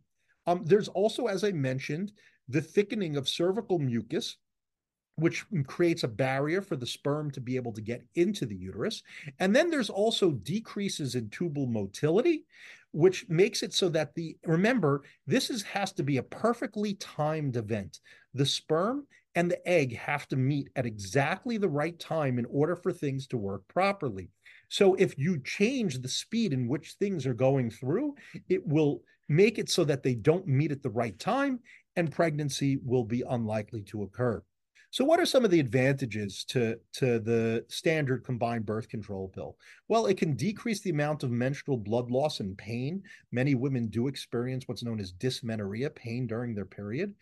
[0.46, 2.12] Um, there's also, as I mentioned,
[2.48, 4.38] the thickening of cervical mucus,
[5.16, 9.02] which creates a barrier for the sperm to be able to get into the uterus.
[9.40, 12.46] And then there's also decreases in tubal motility,
[12.92, 17.58] which makes it so that the remember this is has to be a perfectly timed
[17.58, 18.00] event.
[18.34, 22.76] The sperm and the egg have to meet at exactly the right time in order
[22.76, 24.32] for things to work properly.
[24.70, 28.16] So if you change the speed in which things are going through,
[28.50, 31.60] it will make it so that they don't meet at the right time
[31.96, 34.42] and pregnancy will be unlikely to occur.
[34.90, 39.58] So, what are some of the advantages to, to the standard combined birth control pill?
[39.90, 43.04] Well, it can decrease the amount of menstrual blood loss and pain.
[43.32, 47.14] Many women do experience what's known as dysmenorrhea, pain during their period.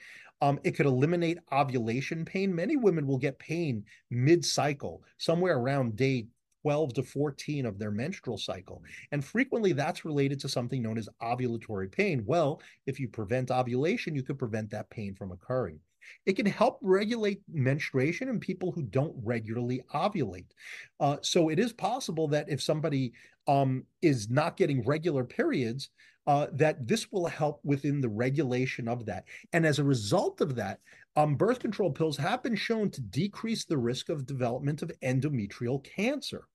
[0.42, 2.54] Um, it could eliminate ovulation pain.
[2.54, 6.28] Many women will get pain mid cycle, somewhere around day
[6.62, 8.84] 12 to 14 of their menstrual cycle.
[9.12, 12.24] And frequently that's related to something known as ovulatory pain.
[12.26, 15.80] Well, if you prevent ovulation, you could prevent that pain from occurring.
[16.26, 20.52] It can help regulate menstruation in people who don't regularly ovulate.
[21.00, 23.14] Uh, so it is possible that if somebody
[23.48, 25.90] um, is not getting regular periods,
[26.28, 29.26] uh, that this will help within the regulation of that.
[29.54, 30.80] And as a result of that,
[31.16, 35.84] um, birth control pills have been shown to decrease the risk of development of endometrial
[35.84, 36.48] cancer.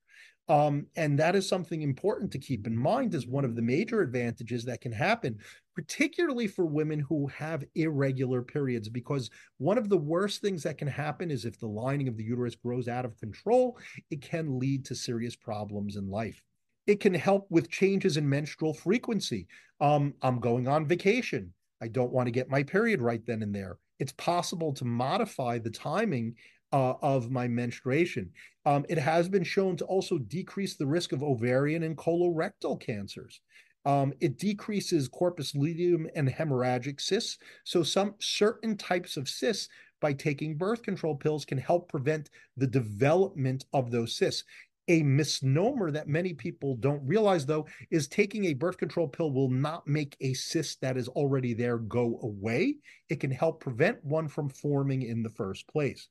[0.49, 4.01] Um, and that is something important to keep in mind as one of the major
[4.01, 5.39] advantages that can happen,
[5.81, 8.91] particularly for women who have irregular periods.
[8.91, 12.23] Because one of the worst things that can happen is if the lining of the
[12.23, 13.79] uterus grows out of control,
[14.11, 16.43] it can lead to serious problems in life.
[16.87, 19.47] It can help with changes in menstrual frequency.
[19.81, 21.55] Um, I'm going on vacation.
[21.81, 23.79] I don't want to get my period right then and there.
[24.01, 26.35] It's possible to modify the timing
[26.75, 28.31] uh, of my menstruation.
[28.67, 33.41] Um, it has been shown to also decrease the risk of ovarian and colorectal cancers.
[33.85, 37.39] Um, it decreases corpus luteum and hemorrhagic cysts.
[37.65, 39.69] So some certain types of cysts
[40.01, 44.45] by taking birth control pills can help prevent the development of those cysts.
[44.89, 49.51] A misnomer that many people don't realize, though, is taking a birth control pill will
[49.51, 52.77] not make a cyst that is already there go away.
[53.09, 56.09] It can help prevent one from forming in the first place.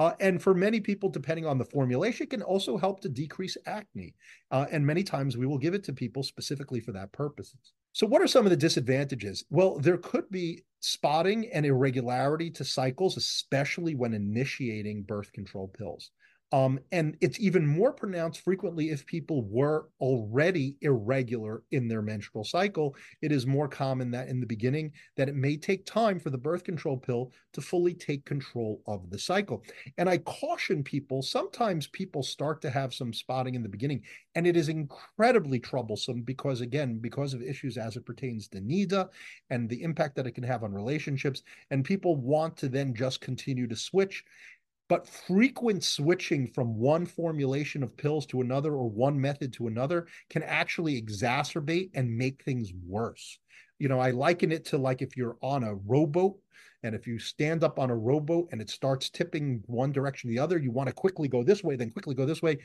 [0.00, 3.58] Uh, and for many people, depending on the formulation, it can also help to decrease
[3.66, 4.14] acne.
[4.50, 7.54] Uh, and many times we will give it to people specifically for that purpose.
[7.92, 9.44] So, what are some of the disadvantages?
[9.50, 16.12] Well, there could be spotting and irregularity to cycles, especially when initiating birth control pills.
[16.52, 22.44] Um, and it's even more pronounced frequently if people were already irregular in their menstrual
[22.44, 22.96] cycle.
[23.22, 26.38] It is more common that in the beginning that it may take time for the
[26.38, 29.62] birth control pill to fully take control of the cycle.
[29.96, 34.02] And I caution people, sometimes people start to have some spotting in the beginning,
[34.34, 39.08] and it is incredibly troublesome because again, because of issues as it pertains to NIDA
[39.50, 43.20] and the impact that it can have on relationships, and people want to then just
[43.20, 44.24] continue to switch
[44.90, 50.08] but frequent switching from one formulation of pills to another or one method to another
[50.28, 53.38] can actually exacerbate and make things worse.
[53.78, 56.36] You know, I liken it to like if you're on a rowboat
[56.82, 60.32] and if you stand up on a rowboat and it starts tipping one direction or
[60.32, 62.58] the other, you want to quickly go this way, then quickly go this way.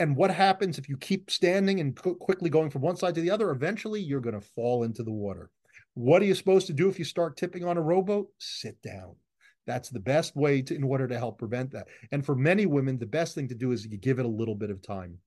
[0.00, 3.30] And what happens if you keep standing and quickly going from one side to the
[3.30, 3.52] other?
[3.52, 5.50] Eventually, you're going to fall into the water.
[5.94, 8.30] What are you supposed to do if you start tipping on a rowboat?
[8.38, 9.14] Sit down.
[9.68, 11.88] That's the best way to, in order to help prevent that.
[12.10, 14.54] And for many women, the best thing to do is you give it a little
[14.54, 15.18] bit of time.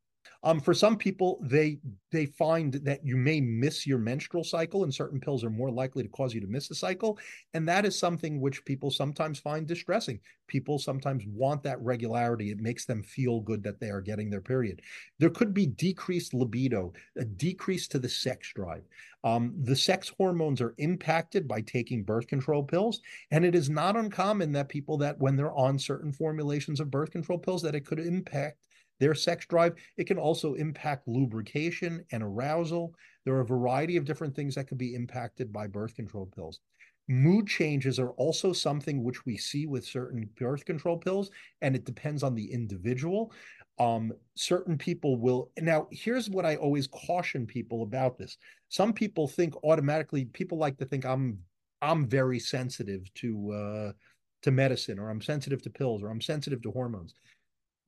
[0.44, 1.80] Um, for some people, they
[2.12, 6.04] they find that you may miss your menstrual cycle, and certain pills are more likely
[6.04, 7.20] to cause you to miss the cycle,
[7.54, 10.20] and that is something which people sometimes find distressing.
[10.48, 14.42] People sometimes want that regularity; it makes them feel good that they are getting their
[14.42, 14.82] period.
[15.20, 18.84] There could be decreased libido, a decrease to the sex drive.
[19.24, 23.96] Um, the sex hormones are impacted by taking birth control pills, and it is not
[23.96, 27.86] uncommon that people that when they're on certain formulations of birth control pills, that it
[27.86, 28.58] could impact
[29.02, 29.74] their sex drive.
[29.98, 32.94] It can also impact lubrication and arousal.
[33.26, 36.60] There are a variety of different things that could be impacted by birth control pills.
[37.10, 41.32] Mood changes are also something which we see with certain birth control pills,
[41.62, 43.34] and it depends on the individual.
[43.80, 45.50] Um, certain people will.
[45.60, 48.38] Now, here's what I always caution people about this.
[48.70, 51.40] Some people think automatically, people like to think I'm
[51.82, 53.92] I'm very sensitive to uh,
[54.44, 57.16] to medicine, or I'm sensitive to pills, or I'm sensitive to hormones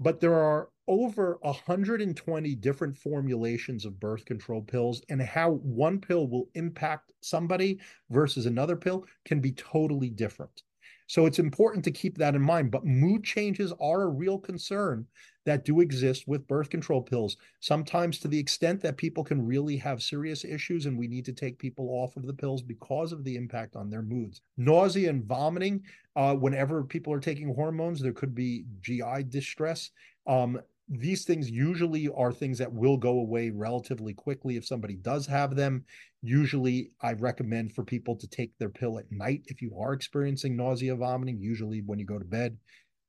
[0.03, 6.27] but there are over 120 different formulations of birth control pills and how one pill
[6.27, 7.79] will impact somebody
[8.09, 10.63] versus another pill can be totally different.
[11.07, 15.07] So it's important to keep that in mind but mood changes are a real concern
[15.45, 19.77] that do exist with birth control pills sometimes to the extent that people can really
[19.77, 23.23] have serious issues and we need to take people off of the pills because of
[23.23, 25.83] the impact on their moods nausea and vomiting
[26.15, 29.91] uh, whenever people are taking hormones, there could be GI distress.
[30.27, 35.25] Um, these things usually are things that will go away relatively quickly if somebody does
[35.25, 35.85] have them.
[36.21, 40.55] Usually, I recommend for people to take their pill at night if you are experiencing
[40.55, 41.39] nausea, vomiting.
[41.39, 42.57] Usually, when you go to bed,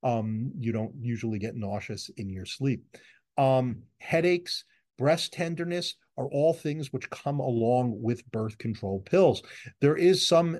[0.05, 2.85] um, you don't usually get nauseous in your sleep.
[3.37, 4.63] Um, headaches,
[4.97, 9.41] breast tenderness are all things which come along with birth control pills.
[9.81, 10.59] There is some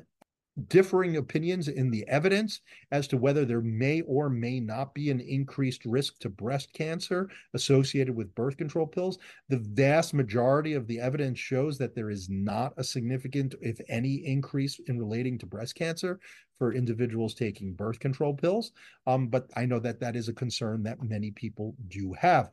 [0.67, 5.19] differing opinions in the evidence as to whether there may or may not be an
[5.19, 9.17] increased risk to breast cancer associated with birth control pills.
[9.49, 14.25] The vast majority of the evidence shows that there is not a significant, if any,
[14.25, 16.19] increase in relating to breast cancer
[16.57, 18.71] for individuals taking birth control pills.
[19.07, 22.49] Um, but I know that that is a concern that many people do have.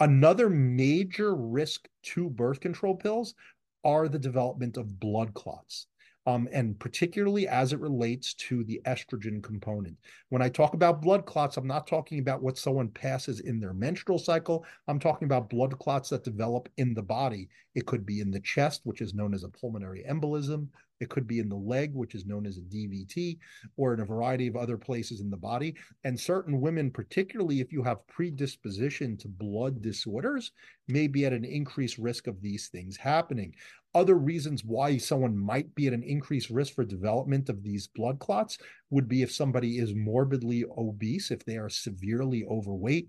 [0.00, 3.34] Another major risk to birth control pills
[3.82, 5.86] are the development of blood clots
[6.26, 9.96] um, and particularly as it relates to the estrogen component.
[10.28, 13.72] When I talk about blood clots, I'm not talking about what someone passes in their
[13.72, 14.64] menstrual cycle.
[14.88, 17.48] I'm talking about blood clots that develop in the body.
[17.76, 20.68] It could be in the chest, which is known as a pulmonary embolism.
[21.00, 23.38] It could be in the leg, which is known as a DVT,
[23.76, 25.74] or in a variety of other places in the body.
[26.04, 30.52] And certain women, particularly if you have predisposition to blood disorders,
[30.88, 33.54] may be at an increased risk of these things happening.
[33.94, 38.18] Other reasons why someone might be at an increased risk for development of these blood
[38.18, 38.58] clots
[38.90, 43.08] would be if somebody is morbidly obese, if they are severely overweight,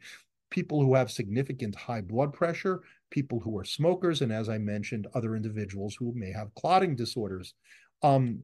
[0.49, 5.07] people who have significant high blood pressure, people who are smokers, and as I mentioned,
[5.13, 7.53] other individuals who may have clotting disorders.
[8.03, 8.43] Um,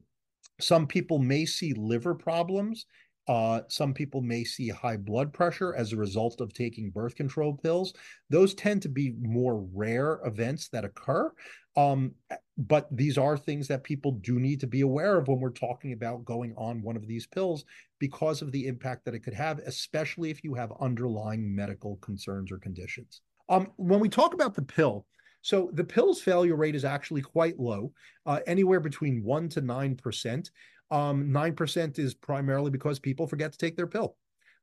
[0.60, 2.86] some people may see liver problems.
[3.26, 7.54] Uh, some people may see high blood pressure as a result of taking birth control
[7.54, 7.94] pills.
[8.28, 11.32] Those tend to be more rare events that occur.
[11.76, 12.12] Um,
[12.56, 15.92] but these are things that people do need to be aware of when we're talking
[15.92, 17.64] about going on one of these pills
[17.98, 22.52] because of the impact that it could have, especially if you have underlying medical concerns
[22.52, 23.22] or conditions.
[23.48, 25.06] Um, when we talk about the pill,
[25.42, 27.92] so the pill's failure rate is actually quite low,
[28.24, 30.50] uh, anywhere between 1% to 9%.
[30.94, 34.16] Um, 9% is primarily because people forget to take their pill.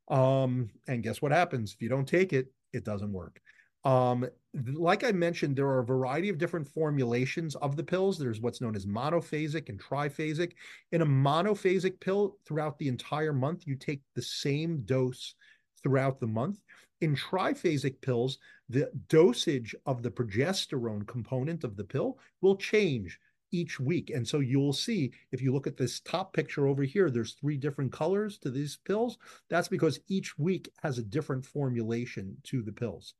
[0.07, 1.73] Um, and guess what happens?
[1.73, 3.41] If you don't take it, it doesn't work.
[3.83, 8.17] Um, like I mentioned, there are a variety of different formulations of the pills.
[8.17, 10.53] There's what's known as monophasic and triphasic.
[10.93, 15.35] In a monophasic pill, throughout the entire month, you take the same dose
[15.83, 16.59] throughout the month.
[17.01, 18.37] In triphasic pills,
[18.69, 23.19] the dosage of the progesterone component of the pill will change
[23.51, 24.09] each week.
[24.09, 27.57] And so you'll see if you look at this top picture over here, there's three
[27.57, 29.17] different colors to these pills.
[29.49, 33.13] That's because each week has a different formulation to the pills.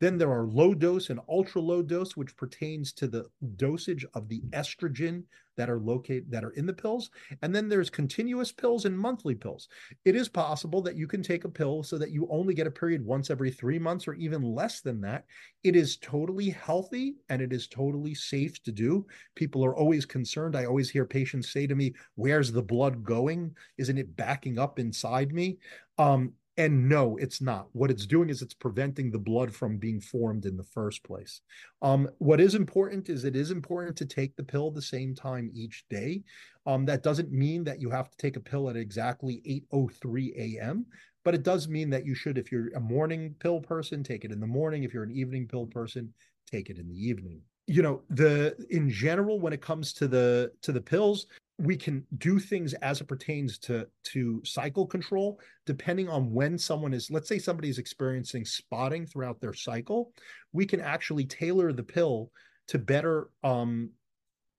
[0.00, 4.28] Then there are low dose and ultra low dose, which pertains to the dosage of
[4.28, 5.24] the estrogen
[5.56, 7.10] that are located that are in the pills.
[7.42, 9.68] And then there's continuous pills and monthly pills.
[10.04, 12.72] It is possible that you can take a pill so that you only get a
[12.72, 15.24] period once every three months or even less than that.
[15.62, 19.06] It is totally healthy and it is totally safe to do.
[19.36, 20.56] People are always concerned.
[20.56, 23.54] I always hear patients say to me, Where's the blood going?
[23.78, 25.58] Isn't it backing up inside me?
[25.98, 27.66] Um, And no, it's not.
[27.72, 31.40] What it's doing is it's preventing the blood from being formed in the first place.
[31.82, 35.50] Um, what is important is it is important to take the pill the same time
[35.52, 36.22] each day.
[36.64, 39.42] Um, that doesn't mean that you have to take a pill at exactly
[39.72, 40.86] 8:03 a.m.,
[41.24, 44.30] but it does mean that you should, if you're a morning pill person, take it
[44.30, 44.84] in the morning.
[44.84, 46.12] If you're an evening pill person,
[46.46, 50.52] take it in the evening you know the in general when it comes to the
[50.60, 51.26] to the pills
[51.58, 56.92] we can do things as it pertains to to cycle control depending on when someone
[56.92, 60.12] is let's say somebody is experiencing spotting throughout their cycle
[60.52, 62.30] we can actually tailor the pill
[62.66, 63.90] to better um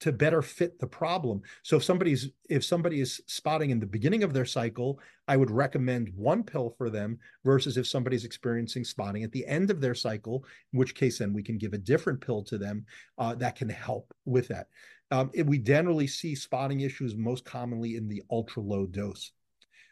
[0.01, 1.41] to better fit the problem.
[1.63, 5.49] So if somebody's if somebody is spotting in the beginning of their cycle i would
[5.49, 9.95] recommend one pill for them versus if somebody's experiencing spotting at the end of their
[9.95, 12.85] cycle in which case then we can give a different pill to them
[13.17, 14.67] uh, that can help with that
[15.11, 19.31] um, we generally see spotting issues most commonly in the ultra low dose.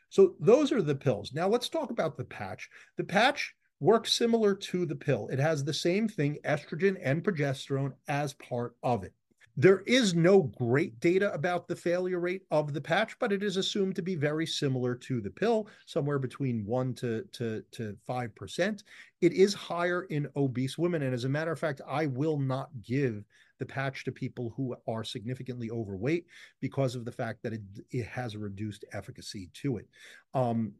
[0.09, 1.31] So those are the pills.
[1.33, 2.69] Now let's talk about the patch.
[2.97, 5.27] The patch works similar to the pill.
[5.31, 9.13] It has the same thing, estrogen and progesterone, as part of it.
[9.55, 13.57] There is no great data about the failure rate of the patch, but it is
[13.57, 18.83] assumed to be very similar to the pill, somewhere between 1 to, to, to 5%.
[19.21, 21.03] It is higher in obese women.
[21.03, 23.23] And as a matter of fact, I will not give
[23.63, 26.25] the patch to people who are significantly overweight
[26.59, 27.61] because of the fact that it,
[27.91, 29.87] it has a reduced efficacy to it.
[30.33, 30.73] Um,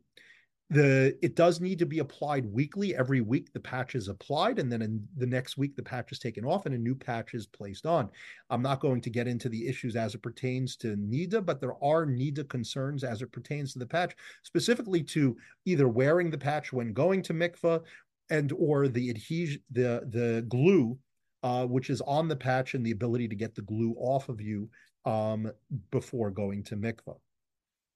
[0.70, 4.72] the it does need to be applied weekly every week the patch is applied and
[4.72, 7.46] then in the next week the patch is taken off and a new patch is
[7.46, 8.10] placed on
[8.50, 11.76] i'm not going to get into the issues as it pertains to nida but there
[11.84, 16.72] are nida concerns as it pertains to the patch specifically to either wearing the patch
[16.72, 17.82] when going to mikvah
[18.30, 20.98] and or the adhesion the the glue
[21.44, 24.42] uh, which is on the patch and the ability to get the glue off of
[24.42, 24.70] you
[25.06, 25.52] um,
[25.92, 27.18] before going to mikvah.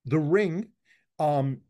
[0.06, 0.68] The ring,
[1.20, 1.62] um,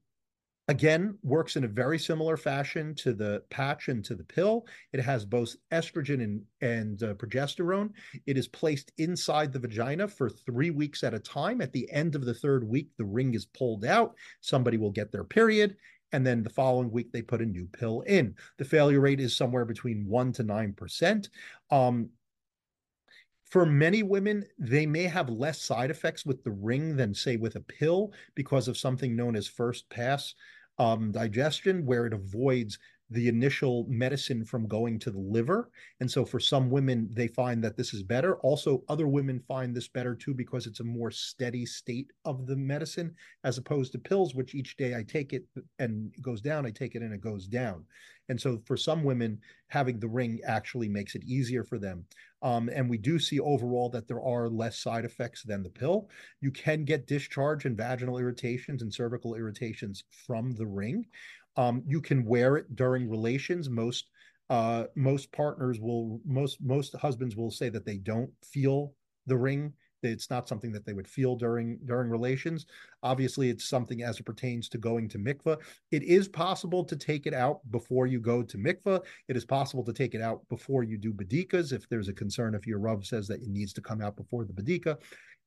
[0.67, 4.65] again, works in a very similar fashion to the patch and to the pill.
[4.91, 7.91] It has both estrogen and, and uh, progesterone.
[8.25, 11.61] It is placed inside the vagina for three weeks at a time.
[11.61, 14.15] At the end of the third week, the ring is pulled out.
[14.41, 15.75] Somebody will get their period
[16.11, 18.35] and then the following week they put a new pill in.
[18.57, 21.29] The failure rate is somewhere between one to nine percent.
[21.71, 22.09] Um,
[23.49, 27.55] for many women, they may have less side effects with the ring than, say, with
[27.55, 30.35] a pill because of something known as first pass
[30.79, 32.77] um, digestion, where it avoids
[33.09, 35.69] the initial medicine from going to the liver.
[35.99, 38.35] And so for some women, they find that this is better.
[38.37, 42.55] Also, other women find this better too because it's a more steady state of the
[42.55, 45.45] medicine as opposed to pills, which each day I take it
[45.79, 47.85] and it goes down, I take it and it goes down.
[48.29, 52.05] And so for some women, having the ring actually makes it easier for them.
[52.41, 56.09] Um, and we do see overall that there are less side effects than the pill.
[56.41, 61.05] You can get discharge and vaginal irritations and cervical irritations from the ring.
[61.57, 63.69] Um, you can wear it during relations.
[63.69, 64.09] Most
[64.49, 68.93] uh, most partners will most most husbands will say that they don't feel
[69.25, 69.73] the ring.
[70.03, 72.65] It's not something that they would feel during during relations.
[73.03, 75.57] Obviously, it's something as it pertains to going to mikvah.
[75.91, 79.03] It is possible to take it out before you go to mikvah.
[79.27, 82.55] It is possible to take it out before you do badikas if there's a concern
[82.55, 84.97] if your rav says that it needs to come out before the badika.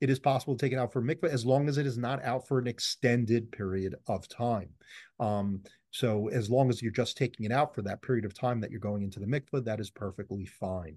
[0.01, 2.23] It is possible to take it out for mikvah as long as it is not
[2.25, 4.71] out for an extended period of time.
[5.21, 8.61] Um, so as long as you're just taking it out for that period of time
[8.61, 10.97] that you're going into the mikvah, that is perfectly fine.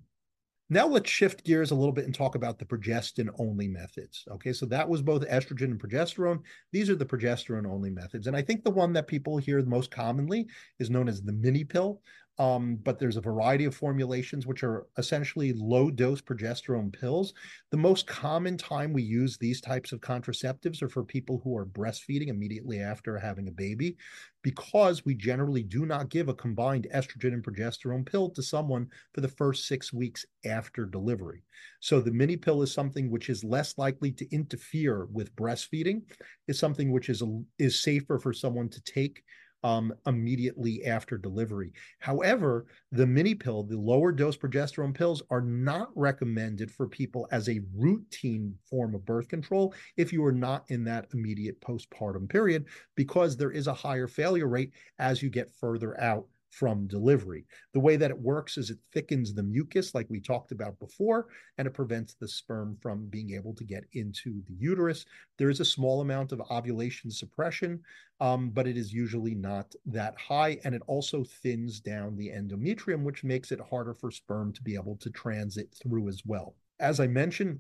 [0.70, 4.24] Now let's shift gears a little bit and talk about the progestin only methods.
[4.32, 6.40] Okay, so that was both estrogen and progesterone.
[6.72, 8.28] These are the progesterone only methods.
[8.28, 10.48] And I think the one that people hear most commonly
[10.80, 12.02] is known as the mini pill.
[12.40, 17.36] Um, but there's a variety of formulations which are essentially low dose progesterone pills.
[17.70, 21.66] The most common time we use these types of contraceptives are for people who are
[21.68, 23.98] breastfeeding immediately after having a baby,
[24.42, 29.22] because we generally do not give a combined estrogen and progesterone pill to someone for
[29.22, 31.44] the first six weeks after delivery.
[31.82, 36.02] So the mini pill is something which is less likely to interfere with breastfeeding,
[36.48, 37.22] is something which is
[37.60, 39.24] is safer for someone to take
[39.64, 41.72] um, immediately after delivery.
[42.00, 47.48] However, the mini pill, the lower dose progesterone pills, are not recommended for people as
[47.48, 52.66] a routine form of birth control if you are not in that immediate postpartum period,
[52.96, 57.46] because there is a higher failure rate as you get further out from delivery.
[57.74, 61.28] The way that it works is it thickens the mucus, like we talked about before,
[61.58, 65.06] and it prevents the sperm from being able to get into the uterus.
[65.38, 67.82] There is a small amount of ovulation suppression,
[68.20, 70.60] um, but it is usually not that high.
[70.64, 74.76] And it also thins down the endometrium, which makes it harder for sperm to be
[74.76, 76.56] able to transit through as well.
[76.80, 77.60] As I mentioned,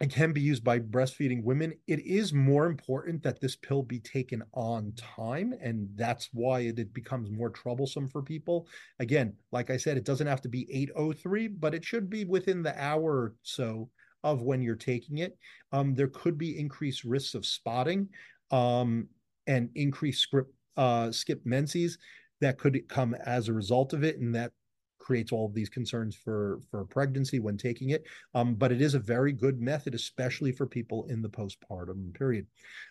[0.00, 1.72] it can be used by breastfeeding women.
[1.86, 6.78] It is more important that this pill be taken on time, and that's why it,
[6.78, 8.66] it, becomes more troublesome for people.
[8.98, 12.62] Again, like I said, it doesn't have to be 803, but it should be within
[12.62, 13.88] the hour or so
[14.24, 15.38] of when you're taking it.
[15.70, 18.08] Um, there could be increased risks of spotting
[18.50, 19.08] um,
[19.46, 21.98] and increased script, uh, skip menses
[22.40, 24.50] that could come as a result of it, and that
[25.04, 28.04] creates all of these concerns for for pregnancy when taking it.
[28.34, 32.46] Um, but it is a very good method, especially for people in the postpartum period.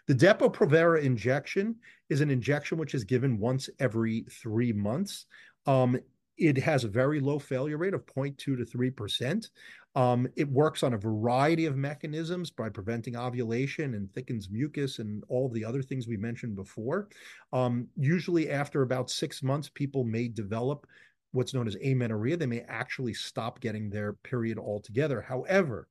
[0.07, 1.75] The Depo-Provera injection
[2.09, 5.25] is an injection which is given once every three months.
[5.65, 5.99] Um,
[6.37, 9.49] it has a very low failure rate of 0.2 to 3%.
[9.95, 15.23] Um, it works on a variety of mechanisms by preventing ovulation and thickens mucus and
[15.29, 17.09] all the other things we mentioned before.
[17.51, 20.87] Um, usually, after about six months, people may develop
[21.33, 22.37] what's known as amenorrhea.
[22.37, 25.21] They may actually stop getting their period altogether.
[25.21, 25.87] However,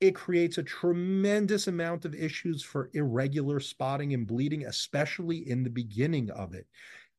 [0.00, 5.70] it creates a tremendous amount of issues for irregular spotting and bleeding, especially in the
[5.70, 6.66] beginning of it.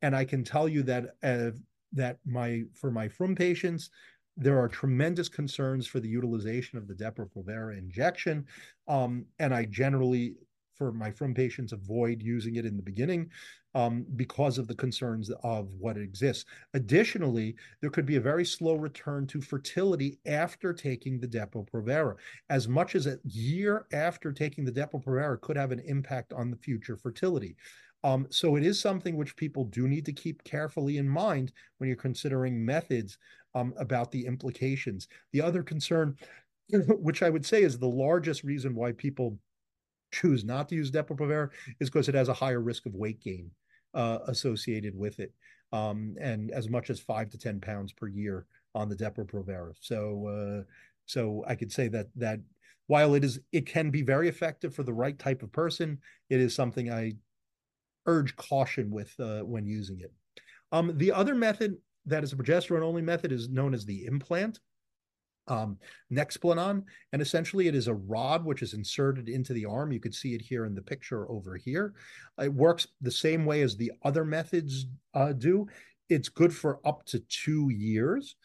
[0.02, 1.52] And I can tell you that uh,
[1.94, 3.90] that my for my from patients,
[4.36, 8.46] there are tremendous concerns for the utilization of the Depo-Provera injection,
[8.88, 10.36] um, and I generally
[10.76, 13.30] for my from patients avoid using it in the beginning
[13.76, 16.46] um, because of the concerns of what exists.
[16.74, 22.16] Additionally, there could be a very slow return to fertility after taking the Depo-Provera.
[22.50, 26.58] As much as a year after taking the Depo-Provera could have an impact on the
[26.58, 27.56] future fertility.
[28.04, 31.88] Um, so it is something which people do need to keep carefully in mind when
[31.88, 33.18] you're considering methods
[33.56, 35.08] um, about the implications.
[35.32, 36.18] The other concern,
[36.70, 39.40] which I would say is the largest reason why people
[40.14, 41.50] choose not to use Depo-Provera
[41.80, 43.52] is because it has a higher risk of weight gain
[43.94, 45.34] uh, associated with it,
[45.72, 48.46] um, and as much as five to ten pounds per year
[48.76, 49.74] on the Depo-Provera.
[49.82, 50.64] So, uh,
[51.06, 52.40] so I could say that that
[52.88, 56.00] while it is it can be very effective for the right type of person,
[56.30, 57.14] it is something I
[58.06, 60.12] urge caution with uh, when using it.
[60.72, 64.60] Um, the other method that is a progesterone only method is known as the implant
[65.48, 65.78] um,
[66.12, 69.92] Nexplanon, and essentially it is a rod which is inserted into the arm.
[69.92, 71.94] You could see it here in the picture over here.
[72.42, 75.68] It works the same way as the other methods uh, do.
[76.10, 78.36] It's good for up to two years.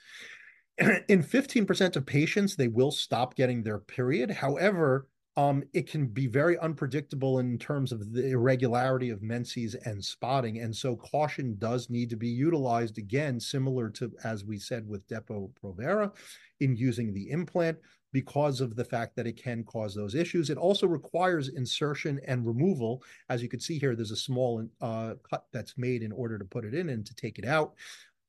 [1.09, 4.31] In 15% of patients, they will stop getting their period.
[4.31, 5.09] However,
[5.39, 10.59] um, it can be very unpredictable in terms of the irregularity of menses and spotting.
[10.59, 15.07] And so caution does need to be utilized again, similar to, as we said, with
[15.07, 16.11] Depo-Provera
[16.59, 17.79] in using the implant
[18.13, 20.51] because of the fact that it can cause those issues.
[20.51, 23.05] It also requires insertion and removal.
[23.29, 26.45] As you can see here, there's a small uh, cut that's made in order to
[26.45, 27.75] put it in and to take it out.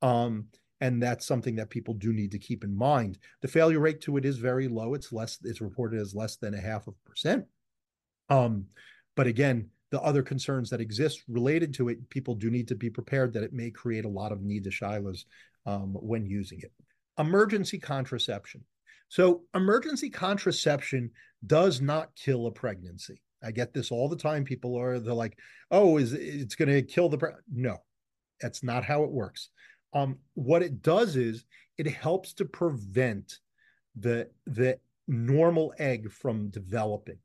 [0.03, 0.45] Um,
[0.81, 3.17] and that's something that people do need to keep in mind.
[3.41, 4.93] The failure rate to it is very low.
[4.93, 5.39] It's less.
[5.43, 7.45] It's reported as less than a half of a percent.
[8.29, 8.65] Um,
[9.15, 12.89] but again, the other concerns that exist related to it, people do need to be
[12.89, 15.25] prepared that it may create a lot of need to shilas
[15.65, 16.71] um, when using it.
[17.17, 18.63] Emergency contraception.
[19.09, 21.09] So, emergency contraception
[21.45, 23.21] does not kill a pregnancy.
[23.43, 24.43] I get this all the time.
[24.43, 25.37] People are they're like,
[25.71, 27.31] "Oh, is it's going to kill the?" Pre-?
[27.51, 27.77] No,
[28.41, 29.49] that's not how it works.
[29.93, 31.45] Um, what it does is
[31.77, 33.39] it helps to prevent
[33.95, 37.17] the the normal egg from developing.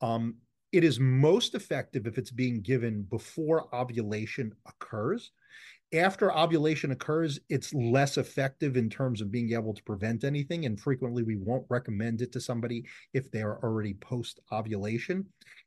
[0.00, 0.36] Um,
[0.72, 5.30] it is most effective if it's being given before ovulation occurs.
[5.92, 10.66] After ovulation occurs, it's less effective in terms of being able to prevent anything.
[10.66, 15.26] And frequently, we won't recommend it to somebody if they are already post ovulation.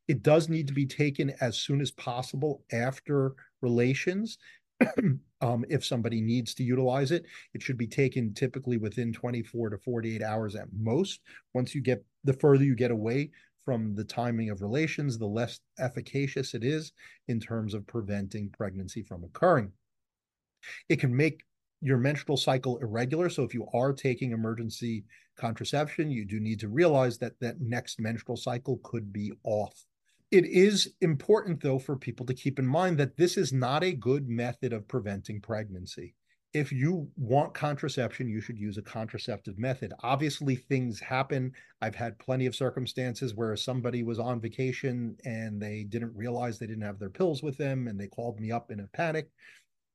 [0.10, 4.38] It does need to be taken as soon as possible after relations
[5.42, 7.26] um, if somebody needs to utilize it.
[7.54, 11.22] It should be taken typically within 24 to 48 hours at most.
[11.54, 13.32] Once you get the further you get away
[13.66, 16.94] from the timing of relations, the less efficacious it is
[17.28, 19.72] in terms of preventing pregnancy from occurring.
[20.90, 21.44] It can make
[21.82, 23.30] your menstrual cycle irregular.
[23.30, 25.04] So if you are taking emergency
[25.38, 29.76] contraception, you do need to realize that that next menstrual cycle could be off.
[30.30, 33.94] It is important, though, for people to keep in mind that this is not a
[33.94, 36.16] good method of preventing pregnancy.
[36.54, 39.94] If you want contraception, you should use a contraceptive method.
[40.02, 41.54] Obviously, things happen.
[41.82, 46.68] I've had plenty of circumstances where somebody was on vacation and they didn't realize they
[46.68, 49.30] didn't have their pills with them and they called me up in a panic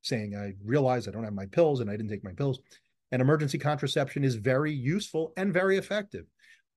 [0.03, 2.61] saying, I realize I don't have my pills and I didn't take my pills.
[3.13, 6.25] And emergency contraception is very useful and very effective.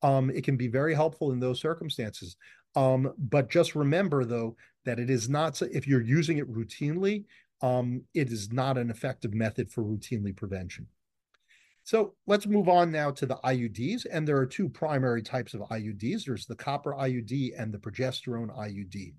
[0.02, 2.36] Um, it can be very helpful in those circumstances.
[2.76, 7.26] Um, but just remember, though, that it is not, if you're using it routinely,
[7.62, 10.88] um, it is not an effective method for routinely prevention.
[11.84, 14.06] So let's move on now to the IUDs.
[14.12, 18.56] And there are two primary types of IUDs there's the copper IUD and the progesterone
[18.58, 19.14] IUD.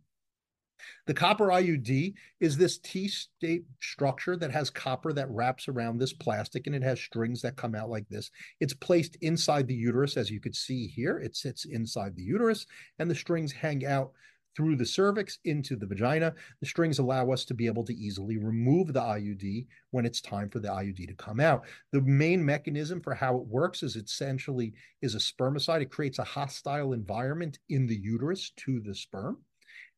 [1.07, 6.12] The copper IUD is this T state structure that has copper that wraps around this
[6.12, 8.31] plastic and it has strings that come out like this.
[8.61, 11.18] It's placed inside the uterus, as you could see here.
[11.18, 12.66] It sits inside the uterus
[12.99, 14.12] and the strings hang out
[14.57, 16.35] through the cervix into the vagina.
[16.61, 20.49] The strings allow us to be able to easily remove the IUD when it's time
[20.49, 21.64] for the IUD to come out.
[21.93, 24.72] The main mechanism for how it works is essentially
[25.03, 25.83] is a spermicide.
[25.83, 29.39] It creates a hostile environment in the uterus to the sperm.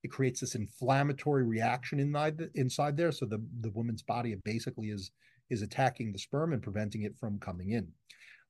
[0.02, 3.12] It creates this inflammatory reaction inside, the, inside there.
[3.12, 5.10] So the, the woman's body basically is,
[5.50, 7.88] is attacking the sperm and preventing it from coming in.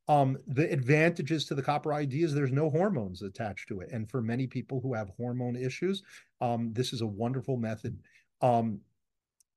[0.09, 3.90] Um, the advantages to the copper IUD is there's no hormones attached to it.
[3.92, 6.03] And for many people who have hormone issues,
[6.40, 7.99] um, this is a wonderful method.
[8.40, 8.80] Um,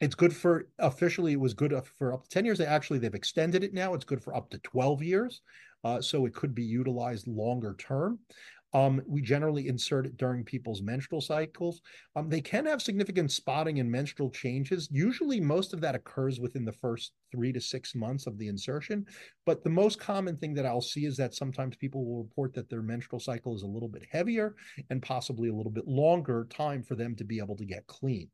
[0.01, 2.57] it's good for officially, it was good for up to 10 years.
[2.57, 3.93] They actually, they've extended it now.
[3.93, 5.41] It's good for up to 12 years.
[5.83, 8.19] Uh, so it could be utilized longer term.
[8.73, 11.81] Um, we generally insert it during people's menstrual cycles.
[12.15, 14.87] Um, they can have significant spotting and menstrual changes.
[14.91, 19.05] Usually, most of that occurs within the first three to six months of the insertion.
[19.45, 22.69] But the most common thing that I'll see is that sometimes people will report that
[22.69, 24.55] their menstrual cycle is a little bit heavier
[24.89, 28.29] and possibly a little bit longer time for them to be able to get clean.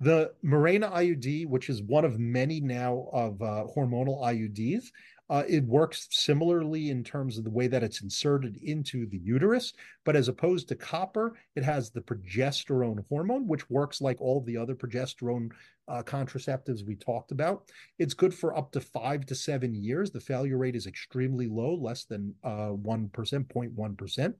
[0.00, 4.84] The Mirena IUD, which is one of many now of uh, hormonal IUDs,
[5.30, 9.74] uh, it works similarly in terms of the way that it's inserted into the uterus,
[10.04, 14.56] but as opposed to copper, it has the progesterone hormone, which works like all the
[14.56, 15.50] other progesterone
[15.88, 17.64] uh, contraceptives we talked about.
[17.98, 20.10] It's good for up to five to seven years.
[20.10, 24.34] The failure rate is extremely low, less than uh, 1%, 0.1%.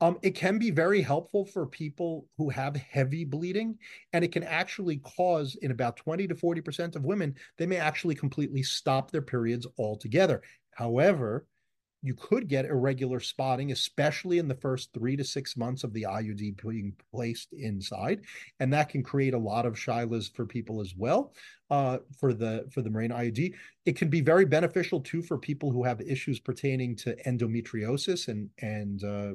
[0.00, 3.78] Um, it can be very helpful for people who have heavy bleeding,
[4.12, 8.14] and it can actually cause, in about 20 to 40% of women, they may actually
[8.14, 10.42] completely stop their periods altogether.
[10.72, 11.46] However,
[12.04, 16.02] you could get irregular spotting, especially in the first three to six months of the
[16.02, 18.20] IUD being placed inside,
[18.60, 21.32] and that can create a lot of shilas for people as well.
[21.70, 23.54] Uh, for the for the Mirena IUD,
[23.86, 28.50] it can be very beneficial too for people who have issues pertaining to endometriosis and
[28.58, 29.32] and uh,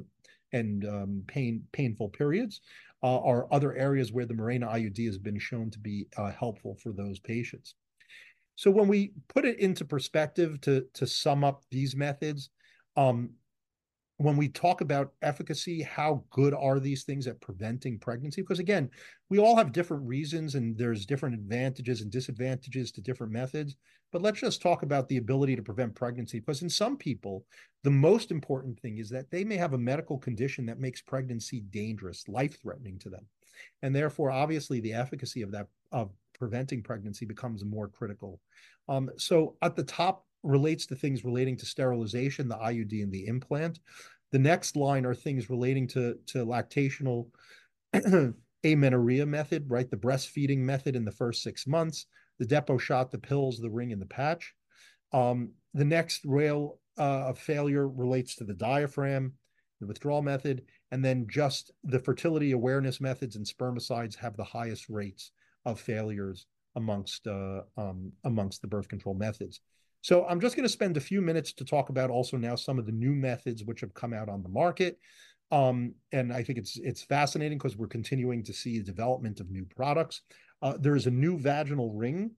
[0.52, 2.60] and um, pain painful periods
[3.02, 6.76] uh, are other areas where the Mirena IUD has been shown to be uh, helpful
[6.82, 7.74] for those patients.
[8.56, 12.50] So when we put it into perspective to to sum up these methods,
[12.96, 13.30] um,
[14.20, 18.42] when we talk about efficacy, how good are these things at preventing pregnancy?
[18.42, 18.90] Because again,
[19.30, 23.76] we all have different reasons and there's different advantages and disadvantages to different methods.
[24.12, 26.38] But let's just talk about the ability to prevent pregnancy.
[26.38, 27.46] Because in some people,
[27.82, 31.60] the most important thing is that they may have a medical condition that makes pregnancy
[31.70, 33.24] dangerous, life threatening to them.
[33.82, 38.38] And therefore, obviously, the efficacy of that, of preventing pregnancy becomes more critical.
[38.86, 43.26] Um, so at the top relates to things relating to sterilization, the IUD and the
[43.26, 43.80] implant.
[44.32, 47.26] The next line are things relating to, to lactational
[48.64, 49.90] amenorrhea method, right?
[49.90, 52.06] The breastfeeding method in the first six months,
[52.38, 54.54] the Depo shot, the pills, the ring, and the patch.
[55.12, 59.34] Um, the next rail uh, of failure relates to the diaphragm,
[59.80, 64.88] the withdrawal method, and then just the fertility awareness methods and spermicides have the highest
[64.88, 65.32] rates
[65.64, 69.60] of failures amongst uh, um, amongst the birth control methods.
[70.02, 72.78] So I'm just going to spend a few minutes to talk about also now some
[72.78, 74.98] of the new methods which have come out on the market.
[75.50, 79.50] Um, and I think it's it's fascinating because we're continuing to see the development of
[79.50, 80.22] new products.
[80.62, 82.30] Uh, there is a new vaginal ring,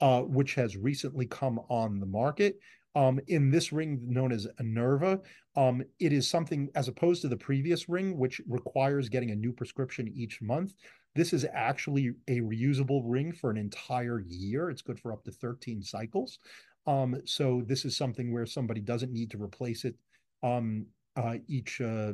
[0.00, 2.58] uh, which has recently come on the market.
[2.96, 5.20] Um, in this ring known as Annovera,
[5.56, 9.52] um, it is something as opposed to the previous ring, which requires getting a new
[9.52, 10.74] prescription each month.
[11.14, 14.70] This is actually a reusable ring for an entire year.
[14.70, 16.38] It's good for up to 13 cycles.
[16.86, 19.94] Um, so this is something where somebody doesn't need to replace it
[20.42, 22.12] um, uh, each uh,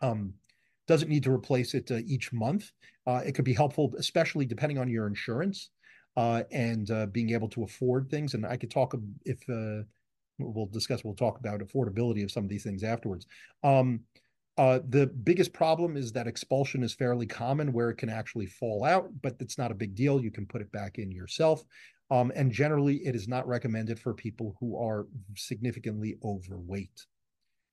[0.00, 0.34] um,
[0.86, 2.72] doesn't need to replace it uh, each month.
[3.06, 5.70] Uh, it could be helpful, especially depending on your insurance
[6.16, 8.34] uh, and uh, being able to afford things.
[8.34, 9.38] And I could talk if
[10.38, 11.04] we'll discuss.
[11.04, 13.26] We'll talk about affordability of some of these things afterwards.
[13.62, 14.00] Um,
[14.58, 18.84] uh, the biggest problem is that expulsion is fairly common where it can actually fall
[18.84, 20.20] out, but it's not a big deal.
[20.20, 21.62] You can put it back in yourself.
[22.10, 25.06] Um, and generally, it is not recommended for people who are
[25.36, 27.06] significantly overweight.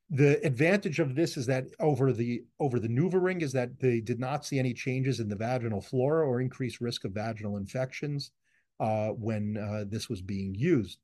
[0.10, 4.20] The advantage of this is that over the over the NuvaRing is that they did
[4.20, 8.32] not see any changes in the vaginal flora or increased risk of vaginal infections
[8.80, 11.00] uh, when uh, this was being used.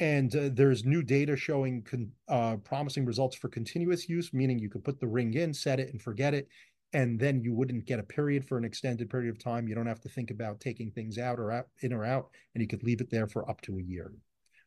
[0.00, 4.68] And uh, there's new data showing con- uh, promising results for continuous use, meaning you
[4.68, 6.48] could put the ring in, set it, and forget it,
[6.92, 9.66] and then you wouldn't get a period for an extended period of time.
[9.66, 12.62] You don't have to think about taking things out or out, in or out, and
[12.62, 14.12] you could leave it there for up to a year.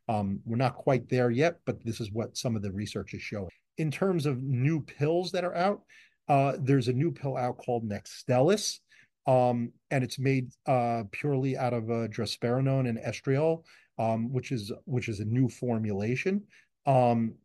[0.08, 3.22] Um, we're not quite there yet, but this is what some of the research is
[3.22, 3.50] showing.
[3.78, 5.82] In terms of new pills that are out,
[6.28, 8.80] uh, there's a new pill out called Nextstellis,
[9.28, 13.64] um, and it's made uh, purely out of uh, drospirenone and estetrol,
[13.98, 16.44] um, which is which is a new formulation.
[16.86, 17.36] Um,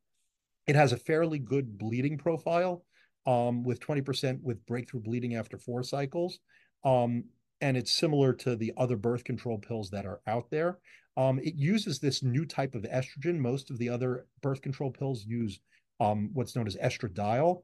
[0.66, 2.84] it has a fairly good bleeding profile,
[3.26, 6.38] um, with 20% with breakthrough bleeding after four cycles.
[6.84, 7.24] Um,
[7.60, 10.78] and it's similar to the other birth control pills that are out there.
[11.16, 13.38] Um, it uses this new type of estrogen.
[13.38, 15.60] Most of the other birth control pills use
[15.98, 17.62] um, what's known as estradiol.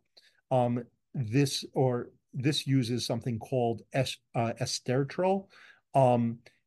[1.15, 4.05] This or this uses something called uh,
[4.35, 5.47] estetrol,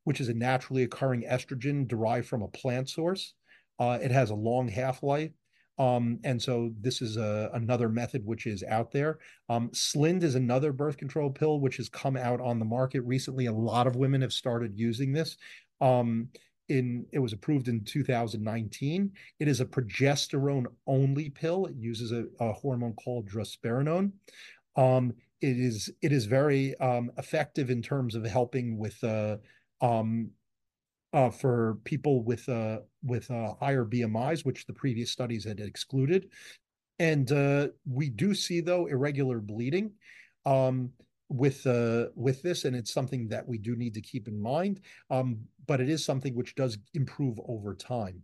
[0.06, 3.36] which is a naturally occurring estrogen derived from a plant source.
[3.78, 5.32] Uh, it has a long half life.
[5.80, 9.20] Um, and so this is a, another method which is out there.
[9.48, 13.46] Um, Slynd is another birth control pill which has come out on the market recently.
[13.46, 15.38] A lot of women have started using this.
[15.80, 16.28] Um,
[16.68, 19.12] in it was approved in 2019.
[19.40, 21.66] It is a progesterone only pill.
[21.66, 24.12] It uses a, a hormone called drospirenone.
[24.76, 29.38] Um, it is it is very um, effective in terms of helping with uh,
[29.82, 30.30] um,
[31.14, 36.30] uh, for people with uh, with uh, higher BMIs, which the previous studies had excluded.
[37.00, 39.92] And uh, we do see though irregular bleeding
[40.46, 40.92] um,
[41.30, 44.82] with uh, with this, and it's something that we do need to keep in mind.
[45.10, 48.22] Um, but it is something which does improve over time.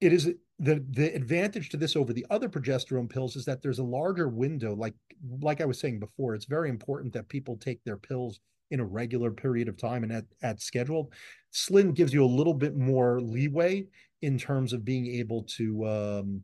[0.00, 3.78] It is the the advantage to this over the other progesterone pills is that there's
[3.78, 4.74] a larger window.
[4.74, 4.94] Like
[5.40, 8.40] like I was saying before, it's very important that people take their pills
[8.70, 11.12] in a regular period of time and at, at scheduled.
[11.52, 13.86] Slynd gives you a little bit more leeway
[14.22, 16.42] in terms of being able to um,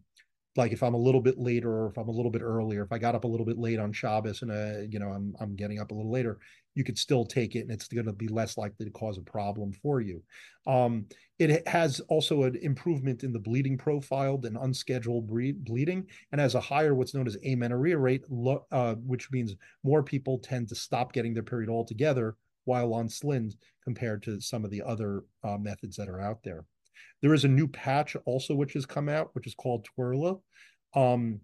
[0.56, 2.92] like if I'm a little bit later or if I'm a little bit earlier, if
[2.92, 5.56] I got up a little bit late on Shabbos and uh, you know I'm I'm
[5.56, 6.38] getting up a little later,
[6.74, 9.22] you could still take it and it's going to be less likely to cause a
[9.22, 10.22] problem for you.
[10.66, 11.06] Um,
[11.38, 16.60] it has also an improvement in the bleeding profile than unscheduled bleeding and has a
[16.60, 18.24] higher what's known as amenorrhea rate,
[18.72, 23.54] uh, which means more people tend to stop getting their period altogether while on Slynd
[23.82, 26.64] compared to some of the other uh, methods that are out there.
[27.20, 30.40] There is a new patch also which has come out, which is called Twirla.
[30.94, 31.40] Um,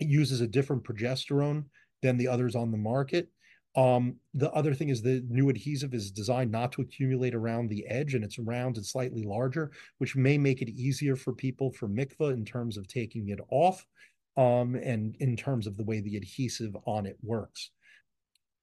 [0.00, 1.64] it uses a different progesterone
[2.02, 3.28] than the others on the market.
[3.76, 7.84] Um, the other thing is the new adhesive is designed not to accumulate around the
[7.88, 11.88] edge and it's round and slightly larger, which may make it easier for people for
[11.88, 13.84] mikvah in terms of taking it off
[14.36, 17.70] um, and in terms of the way the adhesive on it works.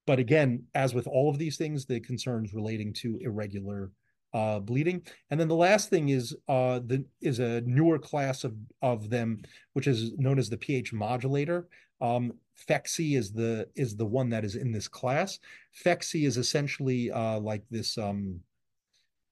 [0.06, 3.90] But again, as with all of these things, the concerns relating to irregular
[4.34, 5.02] uh, bleeding.
[5.30, 9.42] And then the last thing is uh, the is a newer class of of them,
[9.74, 11.68] which is known as the pH modulator.
[12.00, 12.32] Um,
[12.68, 15.38] Phexxi is the is the one that is in this class.
[15.84, 18.40] Phexxi is essentially uh, like this um,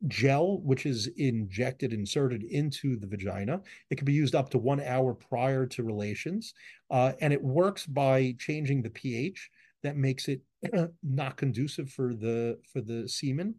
[0.09, 3.61] gel, which is injected, inserted into the vagina.
[3.91, 6.55] It can be used up to one hour prior to relations,
[6.91, 9.51] uh, and it works by changing the pH
[9.83, 10.41] that makes it
[11.03, 13.55] not conducive for the for the semen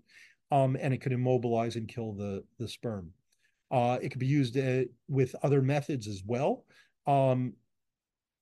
[0.52, 3.12] um, and it can immobilize and kill the, the sperm.
[3.72, 6.66] Uh, it could be used uh, with other methods as well.
[7.08, 7.54] Um,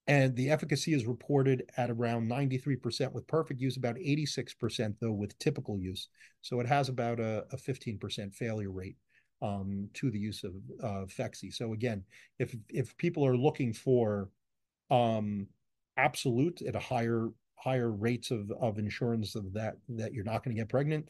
[0.09, 5.37] and the efficacy is reported at around 93% with perfect use, about 86% though with
[5.37, 6.09] typical use.
[6.41, 8.95] So it has about a, a 15% failure rate
[9.43, 10.53] um, to the use of
[10.83, 11.53] uh, Phexxi.
[11.53, 12.03] So again,
[12.39, 14.29] if if people are looking for
[14.89, 15.45] um,
[15.95, 20.55] absolute at a higher higher rates of, of insurance of that that you're not going
[20.55, 21.07] to get pregnant,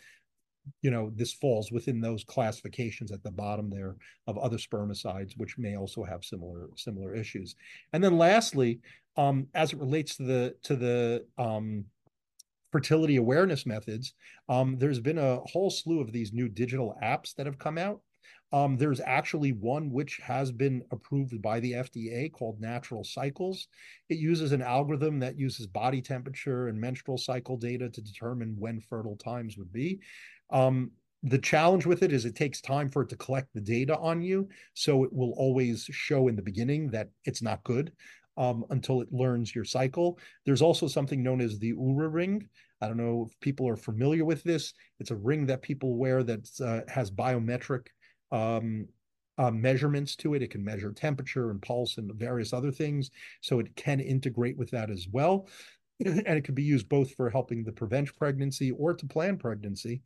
[0.82, 3.96] you know, this falls within those classifications at the bottom there
[4.28, 7.56] of other spermicides, which may also have similar similar issues.
[7.94, 8.80] And then lastly,
[9.18, 11.86] um, as it relates to the to the um,
[12.72, 14.14] fertility awareness methods,
[14.48, 18.02] um, there's been a whole slew of these new digital apps that have come out.
[18.52, 23.68] Um, there's actually one which has been approved by the FDA called Natural Cycles.
[24.10, 28.80] It uses an algorithm that uses body temperature and menstrual cycle data to determine when
[28.80, 30.00] fertile times would be.
[30.50, 30.92] Um,
[31.24, 34.22] the challenge with it is it takes time for it to collect the data on
[34.22, 34.48] you.
[34.74, 37.92] So it will always show in the beginning that it's not good
[38.38, 40.18] um, until it learns your cycle.
[40.46, 42.48] There's also something known as the Oura ring.
[42.82, 44.74] I don't know if people are familiar with this.
[45.00, 47.88] It's a ring that people wear that uh, has biometric
[48.32, 48.88] um,
[49.38, 50.42] uh, measurements to it.
[50.42, 53.12] It can measure temperature and pulse and various other things.
[53.42, 55.48] So it can integrate with that as well.
[56.06, 60.02] And it can be used both for helping to prevent pregnancy or to plan pregnancy.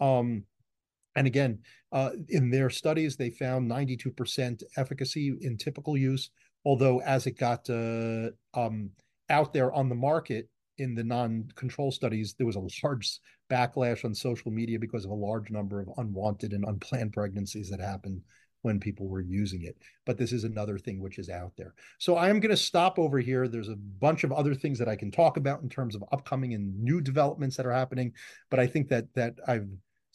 [0.00, 0.44] Um,
[1.16, 1.58] and again,
[1.90, 6.30] uh, in their studies, they found 92% efficacy in typical use,
[6.64, 8.90] although as it got uh, um,
[9.30, 13.18] out there on the market in the non-control studies, there was a large
[13.50, 17.80] backlash on social media because of a large number of unwanted and unplanned pregnancies that
[17.80, 18.20] happened
[18.62, 19.76] when people were using it.
[20.04, 21.74] But this is another thing which is out there.
[21.98, 23.48] So I am going to stop over here.
[23.48, 26.54] There's a bunch of other things that I can talk about in terms of upcoming
[26.54, 28.12] and new developments that are happening.
[28.50, 29.68] But I think that that I've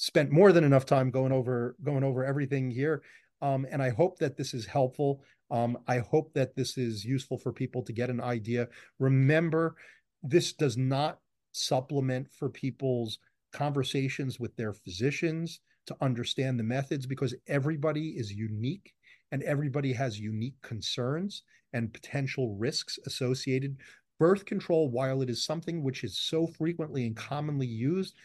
[0.03, 3.01] spent more than enough time going over going over everything here.
[3.41, 5.23] Um, and I hope that this is helpful.
[5.49, 8.67] Um, I hope that this is useful for people to get an idea.
[8.99, 9.75] Remember,
[10.21, 11.19] this does not
[11.53, 13.19] supplement for people's
[13.53, 18.93] conversations with their physicians to understand the methods because everybody is unique
[19.31, 23.77] and everybody has unique concerns and potential risks associated.
[24.19, 28.15] Birth control, while it is something which is so frequently and commonly used,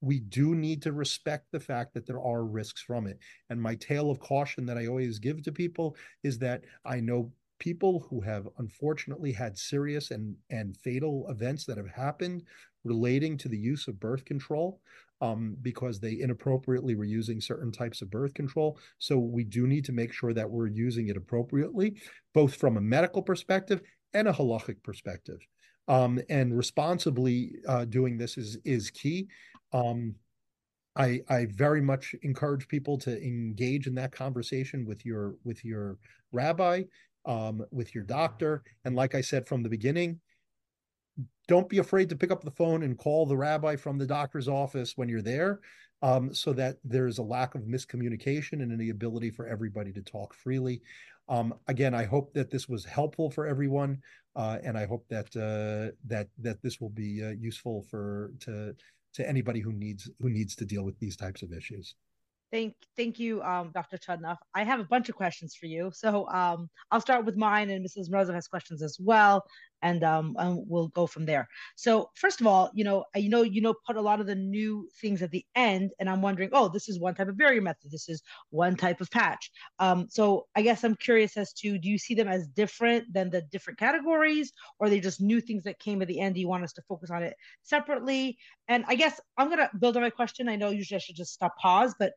[0.00, 3.18] we do need to respect the fact that there are risks from it.
[3.50, 7.32] And my tale of caution that I always give to people is that I know
[7.58, 12.42] people who have unfortunately had serious and, and fatal events that have happened
[12.84, 14.80] relating to the use of birth control
[15.20, 18.78] um, because they inappropriately were using certain types of birth control.
[18.98, 21.96] So we do need to make sure that we're using it appropriately,
[22.34, 23.80] both from a medical perspective
[24.12, 25.38] and a halachic perspective.
[25.88, 29.28] Um, and responsibly uh, doing this is is key.
[29.76, 30.14] Um,
[30.96, 35.98] I I very much encourage people to engage in that conversation with your with your
[36.32, 36.84] rabbi,
[37.26, 40.20] um, with your doctor, and like I said from the beginning,
[41.48, 44.48] don't be afraid to pick up the phone and call the rabbi from the doctor's
[44.48, 45.60] office when you're there
[46.02, 50.34] um, so that there's a lack of miscommunication and the ability for everybody to talk
[50.34, 50.80] freely.
[51.28, 54.00] Um, again i hope that this was helpful for everyone
[54.36, 58.76] uh, and i hope that uh, that that this will be uh, useful for to
[59.16, 61.94] to anybody who needs who needs to deal with these types of issues
[62.52, 63.98] Thank, thank you, um, Dr.
[63.98, 64.36] Chudnoff.
[64.54, 65.90] I have a bunch of questions for you.
[65.92, 68.08] So um, I'll start with mine, and Mrs.
[68.08, 69.44] Morozov has questions as well,
[69.86, 71.48] and, um, and we'll go from there.
[71.76, 74.34] So first of all, you know, you know, you know, put a lot of the
[74.34, 77.62] new things at the end, and I'm wondering, oh, this is one type of barrier
[77.62, 77.92] method.
[77.92, 78.20] This is
[78.50, 79.52] one type of patch.
[79.78, 83.30] Um, so I guess I'm curious as to, do you see them as different than
[83.30, 86.34] the different categories, or are they just new things that came at the end?
[86.34, 88.38] Do you want us to focus on it separately?
[88.66, 90.48] And I guess I'm gonna build on my question.
[90.48, 92.12] I know usually I should just stop pause, but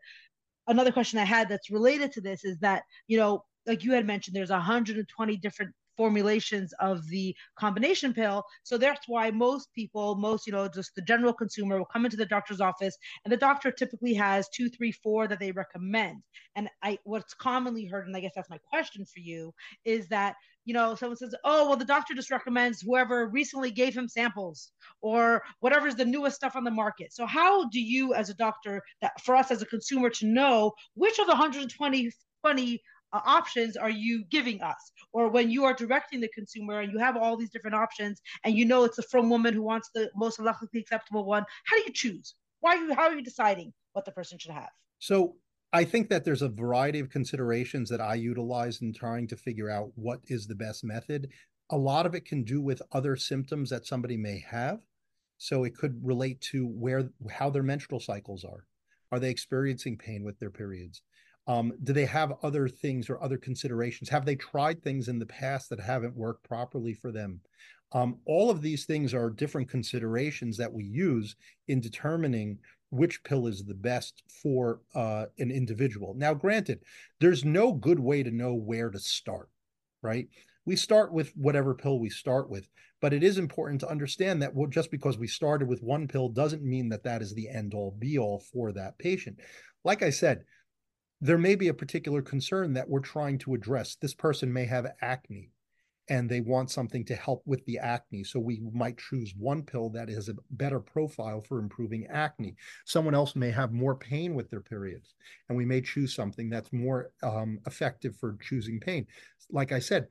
[0.68, 4.08] another question I had that's related to this is that, you know, like you had
[4.08, 8.42] mentioned, there's 120 different formulations of the combination pill.
[8.64, 12.16] So that's why most people, most, you know, just the general consumer will come into
[12.16, 16.24] the doctor's office and the doctor typically has two, three, four that they recommend.
[16.56, 20.36] And I what's commonly heard, and I guess that's my question for you, is that
[20.66, 24.72] you know, someone says, oh, well, the doctor just recommends whoever recently gave him samples
[25.02, 27.12] or whatever's the newest stuff on the market.
[27.12, 30.74] So, how do you, as a doctor, that for us as a consumer to know
[30.94, 32.78] which of the 120 20 uh,
[33.12, 34.92] Uh, options are you giving us?
[35.14, 38.56] Or when you are directing the consumer and you have all these different options and
[38.56, 41.84] you know it's a frum woman who wants the most halachically acceptable one, how do
[41.84, 42.36] you choose?
[42.60, 44.70] Why are you, how are you deciding what the person should have?
[45.00, 45.36] So
[45.72, 49.70] I think that there's a variety of considerations that I utilize in trying to figure
[49.70, 51.30] out what is the best method.
[51.70, 54.80] A lot of it can do with other symptoms that somebody may have.
[55.38, 58.66] So it could relate to where how their menstrual cycles are.
[59.12, 61.02] Are they experiencing pain with their periods?
[61.50, 64.08] Um, do they have other things or other considerations?
[64.10, 67.42] Have they tried things in the past that haven't worked properly for them?
[67.92, 71.36] Um, all of these things are different considerations that we use
[71.68, 72.60] in determining
[72.92, 76.14] which pill is the best for uh, an individual.
[76.14, 76.82] Now, granted,
[77.20, 79.50] there's no good way to know where to start,
[80.04, 80.28] right?
[80.66, 82.70] We start with whatever pill we start with,
[83.02, 86.62] but it is important to understand that just because we started with one pill doesn't
[86.62, 89.40] mean that that is the end all be all for that patient.
[89.84, 90.44] Like I said,
[91.22, 93.96] there may be a particular concern that we're trying to address.
[93.96, 95.52] This person may have acne
[96.10, 98.24] and they want something to help with the acne.
[98.24, 102.56] So we might choose one pill that has a better profile for improving acne.
[102.86, 105.14] Someone else may have more pain with their periods,
[105.48, 109.06] and we may choose something that's more um, effective for choosing pain.
[109.52, 110.08] Like I said,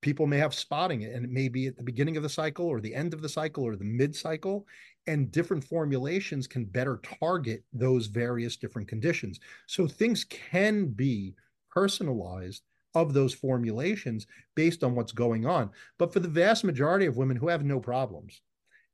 [0.00, 2.80] people may have spotting and it may be at the beginning of the cycle or
[2.80, 4.66] the end of the cycle or the mid cycle
[5.08, 11.34] and different formulations can better target those various different conditions so things can be
[11.70, 12.62] personalized
[12.94, 15.70] of those formulations based on what's going on.
[15.98, 18.40] But for the vast majority of women who have no problems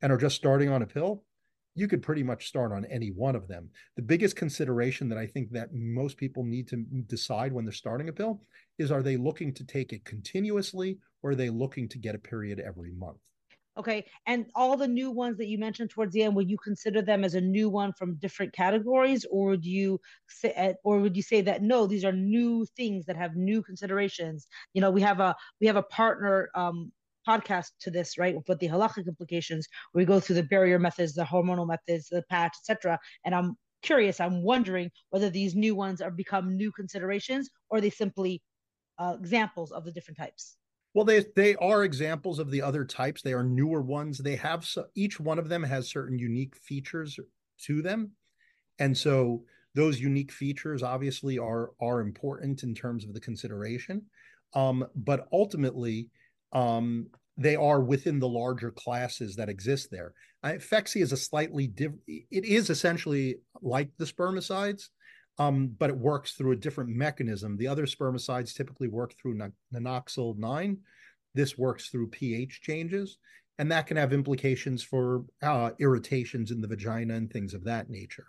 [0.03, 1.25] and are just starting on a pill,
[1.75, 3.69] you could pretty much start on any one of them.
[3.97, 8.09] The biggest consideration that I think that most people need to decide when they're starting
[8.09, 8.41] a pill
[8.79, 12.19] is are they looking to take it continuously or are they looking to get a
[12.19, 13.19] period every month?
[13.77, 14.07] Okay.
[14.27, 17.25] And all the new ones that you mentioned towards the end, would you consider them
[17.25, 21.23] as a new one from different categories, or would you say, eh, or would you
[21.23, 24.47] say that no, these are new things that have new considerations?
[24.75, 26.93] You know, we have a we have a partner um,
[27.27, 28.37] podcast to this, right?
[28.47, 32.57] With the halachic implications, we go through the barrier methods, the hormonal methods, the patch,
[32.61, 32.99] etc.
[33.25, 34.21] And I'm curious.
[34.21, 38.41] I'm wondering whether these new ones are become new considerations or they simply
[38.99, 40.57] uh, examples of the different types.
[40.95, 43.21] Well, they they are examples of the other types.
[43.21, 44.19] They are newer ones.
[44.19, 47.19] They have so, each one of them has certain unique features
[47.63, 48.13] to them,
[48.79, 49.43] and so
[49.75, 54.03] those unique features obviously are are important in terms of the consideration.
[54.55, 56.11] Um, but ultimately,
[56.53, 60.15] um, they are within the larger classes that exist there.
[60.45, 62.03] Uh, Phexxi is a slightly different.
[62.07, 64.91] It is essentially like the spermicides,
[65.39, 67.57] um, but it works through a different mechanism.
[67.57, 69.39] The other spermicides typically work through
[69.75, 70.79] nonoxynol 9.
[71.35, 73.19] This works through pH changes,
[73.59, 77.91] and that can have implications for uh, irritations in the vagina and things of that
[77.91, 78.27] nature.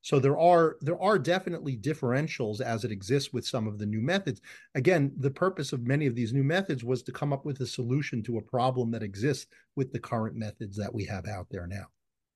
[0.00, 4.00] So there are there are definitely differentials as it exists with some of the new
[4.00, 4.40] methods.
[4.74, 7.66] Again, the purpose of many of these new methods was to come up with a
[7.66, 9.46] solution to a problem that exists
[9.76, 11.86] with the current methods that we have out there now.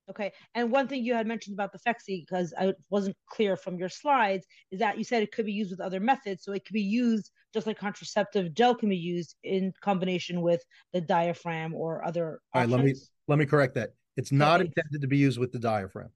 [0.09, 0.33] Okay.
[0.53, 3.89] And one thing you had mentioned about the Phexxi, because I wasn't clear from your
[3.89, 6.43] slides, is that you said it could be used with other methods.
[6.43, 10.63] So it could be used just like contraceptive gel can be used in combination with
[10.91, 12.41] the diaphragm or other.
[12.53, 12.95] All right, let me
[13.27, 13.93] let me correct that.
[14.17, 14.67] It's not okay.
[14.75, 16.09] intended to be used with the diaphragm.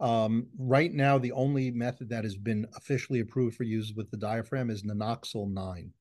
[0.00, 4.16] Um, right now, the only method that has been officially approved for use with the
[4.16, 5.92] diaphragm is nonoxynol 9.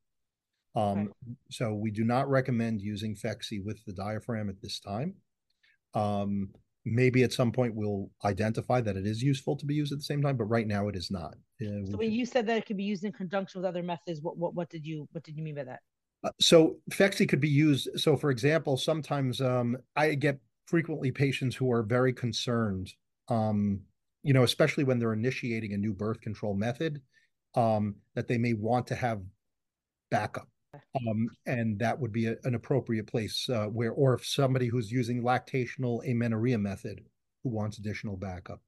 [0.75, 1.11] Um.
[1.49, 5.15] So we do not recommend using Phexxi with the diaphragm at this time.
[5.93, 6.49] Um,
[6.85, 10.03] maybe at some point we'll identify that it is useful to be used at the
[10.03, 11.35] same time, but right now it is not.
[11.61, 14.21] Uh, so when you said that it could be used in conjunction with other methods,
[14.21, 15.79] what what, what did you what did you mean by that?
[16.23, 17.89] Uh, so Phexxi could be used.
[17.95, 22.91] So for example, sometimes um, I get frequently patients who are very concerned,
[23.29, 23.81] um,
[24.23, 27.01] you know, especially when they're initiating a new birth control method,
[27.55, 29.21] um, that they may want to have
[30.09, 30.47] backup
[31.07, 34.91] um, and that would be a, an appropriate place uh, where, or if somebody who's
[34.91, 37.01] using lactational amenorrhea method
[37.43, 38.61] who wants additional backup,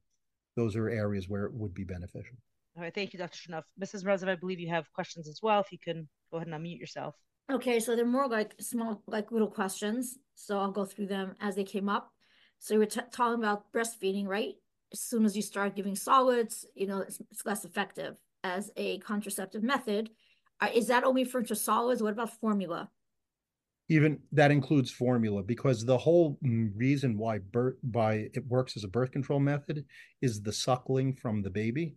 [0.56, 2.36] those are areas where it would be beneficial.
[2.76, 3.38] All right, thank you, Dr.
[3.38, 3.64] Chudnoff.
[3.80, 4.04] Mrs.
[4.04, 5.60] Mrazov, I believe you have questions as well.
[5.60, 7.14] If you can go ahead and unmute yourself.
[7.50, 10.18] Okay, so they're more like small, like little questions.
[10.34, 12.10] So I'll go through them as they came up.
[12.58, 14.54] So we were talking about breastfeeding, right?
[14.92, 18.98] As soon as you start giving solids, you know, it's, it's less effective as a
[18.98, 20.10] contraceptive method.
[20.74, 22.02] Is that only for solids?
[22.02, 22.90] What about formula?
[23.88, 28.88] Even that includes formula because the whole reason why birth by it works as a
[28.88, 29.84] birth control method
[30.20, 31.94] is the suckling from the baby,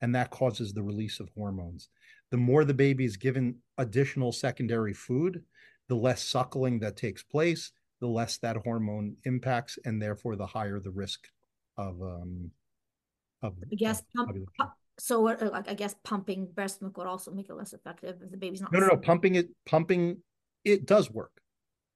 [0.00, 1.88] and that causes the release of hormones.
[2.30, 5.42] The more the baby is given additional secondary food,
[5.88, 10.78] the less suckling that takes place, the less that hormone impacts, and therefore the higher
[10.78, 11.26] the risk
[11.76, 12.50] of um
[13.42, 13.54] of.
[13.72, 14.30] I guess pump,
[14.98, 18.30] so uh, like I guess pumping breast milk would also make it less effective if
[18.30, 18.72] the baby's not.
[18.72, 18.96] No, no, no.
[18.96, 20.18] Pumping it, pumping
[20.64, 21.32] it does work.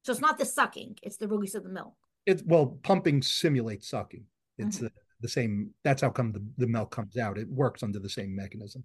[0.03, 1.95] So it's not the sucking; it's the release of the milk.
[2.27, 4.25] It well, pumping simulates sucking.
[4.59, 4.87] It's mm-hmm.
[4.87, 5.75] the, the same.
[5.85, 7.39] That's how come the, the milk comes out.
[7.39, 8.85] It works under the same mechanism.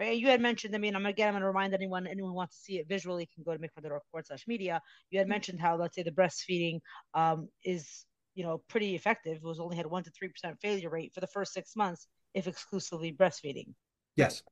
[0.00, 0.74] You had mentioned.
[0.74, 1.28] I mean, I'm again.
[1.28, 2.06] I'm going to remind anyone.
[2.06, 4.80] Anyone wants to see it visually can go to mikvah.org forward slash media.
[5.10, 5.30] You had mm-hmm.
[5.30, 6.80] mentioned how, let's say, the breastfeeding
[7.14, 8.04] um, is
[8.34, 9.36] you know pretty effective.
[9.36, 12.08] It was only had one to three percent failure rate for the first six months
[12.34, 13.74] if exclusively breastfeeding.
[14.16, 14.42] Yes.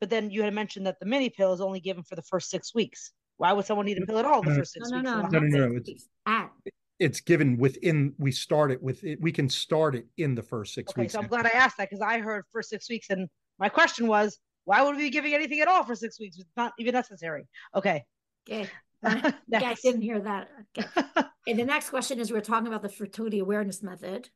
[0.00, 2.50] But then you had mentioned that the mini pill is only given for the first
[2.50, 3.12] six weeks.
[3.36, 5.04] Why would someone need a pill at all the first six no, weeks?
[5.04, 5.76] No, no, no, no, no.
[5.84, 6.50] It's, at.
[6.98, 9.20] it's given within, we start it with it.
[9.20, 11.12] We can start it in the first six okay, weeks.
[11.14, 13.10] So I'm glad I asked that because I heard first six weeks.
[13.10, 16.36] And my question was, why would we be giving anything at all for six weeks?
[16.38, 17.48] It's not even necessary.
[17.74, 18.04] Okay.
[18.48, 18.68] Okay.
[19.04, 20.48] I didn't hear that.
[20.76, 20.88] Okay.
[21.46, 24.28] and the next question is we're talking about the fertility awareness method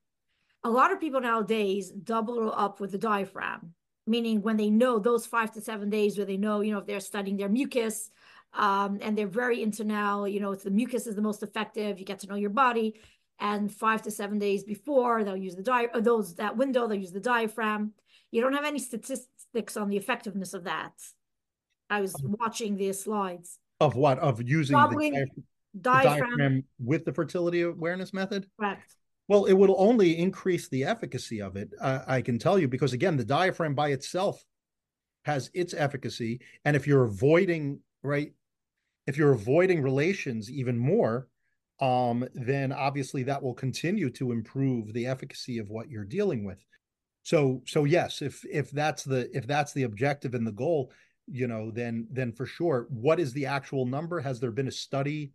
[0.64, 3.74] a lot of people nowadays double up with the diaphragm,
[4.06, 6.86] meaning when they know those five to seven days where they know, you know, if
[6.86, 8.10] they're studying their mucus,
[8.54, 11.98] um, and they're very into now, you know, if the mucus is the most effective,
[11.98, 13.00] you get to know your body.
[13.38, 17.12] And five to seven days before, they'll use the di- those that window, they'll use
[17.12, 17.92] the diaphragm.
[18.30, 20.92] You don't have any statistics on the effectiveness of that.
[21.90, 23.58] I was watching the slides.
[23.80, 24.18] Of what?
[24.18, 25.26] Of using the,
[25.80, 28.46] diaphragm, diaphragm with the fertility awareness method?
[28.60, 28.94] Correct.
[29.28, 32.92] Well, it will only increase the efficacy of it, uh, I can tell you, because
[32.92, 34.44] again, the diaphragm by itself
[35.24, 36.40] has its efficacy.
[36.64, 38.32] And if you're avoiding, right,
[39.06, 41.28] if you're avoiding relations even more,
[41.80, 46.64] um, then obviously that will continue to improve the efficacy of what you're dealing with.
[47.22, 50.92] So, so yes, if if that's the if that's the objective and the goal,
[51.26, 54.20] you know, then then for sure, what is the actual number?
[54.20, 55.32] Has there been a study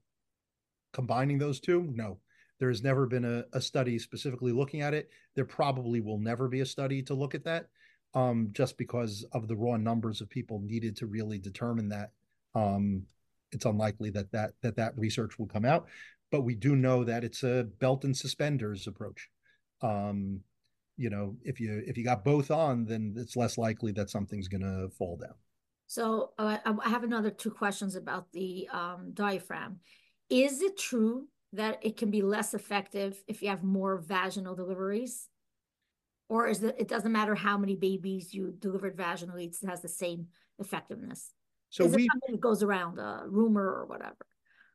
[0.91, 1.90] combining those two?
[1.94, 2.20] No.
[2.60, 5.10] There has never been a, a study specifically looking at it.
[5.36, 7.68] There probably will never be a study to look at that,
[8.14, 12.12] um, just because of the raw numbers of people needed to really determine that.
[12.56, 13.04] Um,
[13.52, 15.88] it's unlikely that that that that research will come out,
[16.32, 19.30] but we do know that it's a belt and suspenders approach.
[19.82, 20.42] Um,
[20.98, 24.48] you know, if you if you got both on, then it's less likely that something's
[24.48, 25.36] going to fall down.
[25.86, 29.80] So uh, I have another two questions about the um, diaphragm.
[30.30, 35.30] Is it true that it can be less effective if you have more vaginal deliveries?
[36.30, 39.88] Or is it, it doesn't matter how many babies you delivered vaginally, it has the
[39.88, 40.28] same
[40.60, 41.32] effectiveness?
[41.69, 44.18] So is we, it something that goes around a rumor or whatever?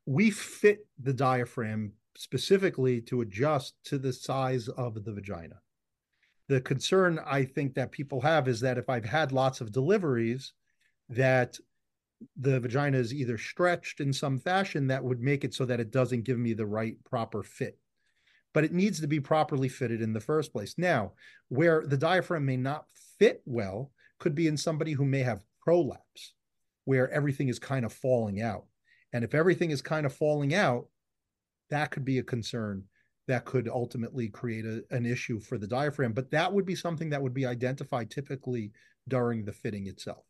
[0.06, 5.60] We fit the diaphragm specifically to adjust to the size of the vagina.
[6.48, 10.52] The concern I think that people have is that if I've had lots of deliveries,
[11.08, 11.56] that
[12.36, 15.90] the vagina is either stretched in some fashion that would make it so that it
[15.90, 17.78] doesn't give me the right proper fit.
[18.52, 20.74] But it needs to be properly fitted in the first place.
[20.76, 21.12] Now,
[21.48, 22.84] where the diaphragm may not
[23.18, 26.34] fit well could be in somebody who may have prolapse,
[26.84, 28.64] where everything is kind of falling out.
[29.12, 30.86] And if everything is kind of falling out,
[31.70, 32.84] that could be a concern
[33.28, 36.12] that could ultimately create a, an issue for the diaphragm.
[36.12, 38.72] But that would be something that would be identified typically
[39.08, 40.24] during the fitting itself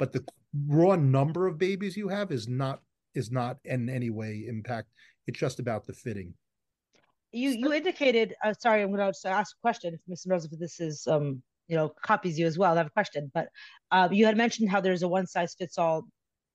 [0.00, 0.24] but the
[0.66, 2.80] raw number of babies you have is not
[3.14, 4.88] is not in any way impact.
[5.26, 6.32] It's just about the fitting.
[7.32, 8.34] You you indicated.
[8.42, 9.94] Uh, sorry, I'm going to ask a question.
[9.94, 10.30] If Mr.
[10.30, 13.30] Rose, if this is um you know copies you as well, I have a question.
[13.32, 13.48] But
[13.92, 16.08] uh, you had mentioned how there's a one size fits all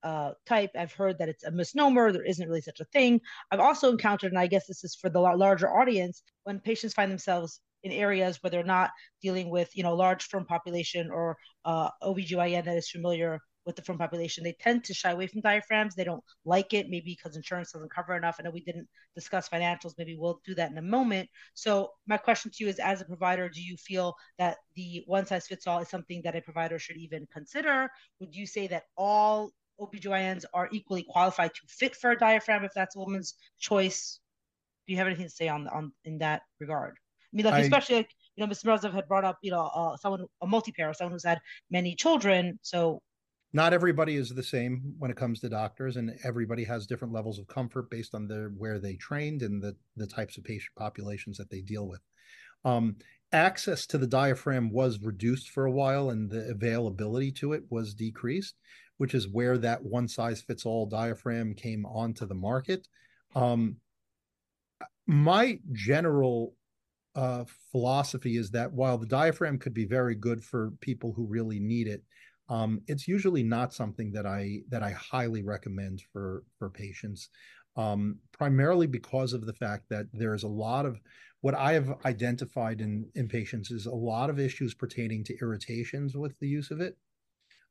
[0.04, 0.72] uh, type.
[0.78, 2.12] I've heard that it's a misnomer.
[2.12, 3.22] There isn't really such a thing.
[3.52, 7.12] I've also encountered, and I guess this is for the larger audience, when patients find
[7.12, 8.90] themselves in areas where they're not
[9.22, 13.82] dealing with, you know, large frum population or uh, OBGYN that is familiar with the
[13.84, 14.44] frum population.
[14.44, 15.94] They tend to shy away from diaphragms.
[15.96, 18.38] They don't like it, maybe because insurance doesn't cover enough.
[18.40, 19.94] I know we didn't discuss financials.
[19.98, 21.30] Maybe we'll do that in a moment.
[21.54, 25.26] So my question to you is, as a provider, do you feel that the one
[25.28, 27.90] size fits all is something that a provider should even consider?
[28.20, 32.72] Would you say that all OBGYNs are equally qualified to fit for a diaphragm if
[32.74, 34.20] that's a woman's choice?
[34.88, 36.96] Do you have anything to say on on in that regard?
[37.36, 38.66] I mean, like I, especially like you know, Mr.
[38.66, 41.40] Mrazov had brought up, you know, uh, someone a multi-pair, someone who's had
[41.70, 42.60] many children.
[42.62, 43.02] So
[43.52, 47.38] not everybody is the same when it comes to doctors, and everybody has different levels
[47.38, 51.38] of comfort based on their where they trained and the the types of patient populations
[51.38, 52.02] that they deal with.
[52.64, 52.96] Um,
[53.34, 57.94] access to the diaphragm was reduced for a while, and the availability to it was
[57.94, 58.56] decreased,
[58.98, 62.88] which is where that one size fits all diaphragm came onto the market.
[63.36, 63.76] Um,
[65.06, 66.56] my general
[67.16, 71.60] uh, philosophy is that while the diaphragm could be very good for people who really
[71.60, 72.04] need it,
[72.50, 77.30] um, it's usually not something that I that I highly recommend for for patients,
[77.76, 81.00] um, primarily because of the fact that there is a lot of
[81.42, 86.16] what I have identified in in patients is a lot of issues pertaining to irritations
[86.16, 86.98] with the use of it,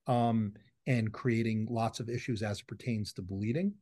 [0.07, 0.55] um,
[0.87, 3.75] and creating lots of issues as it pertains to bleeding.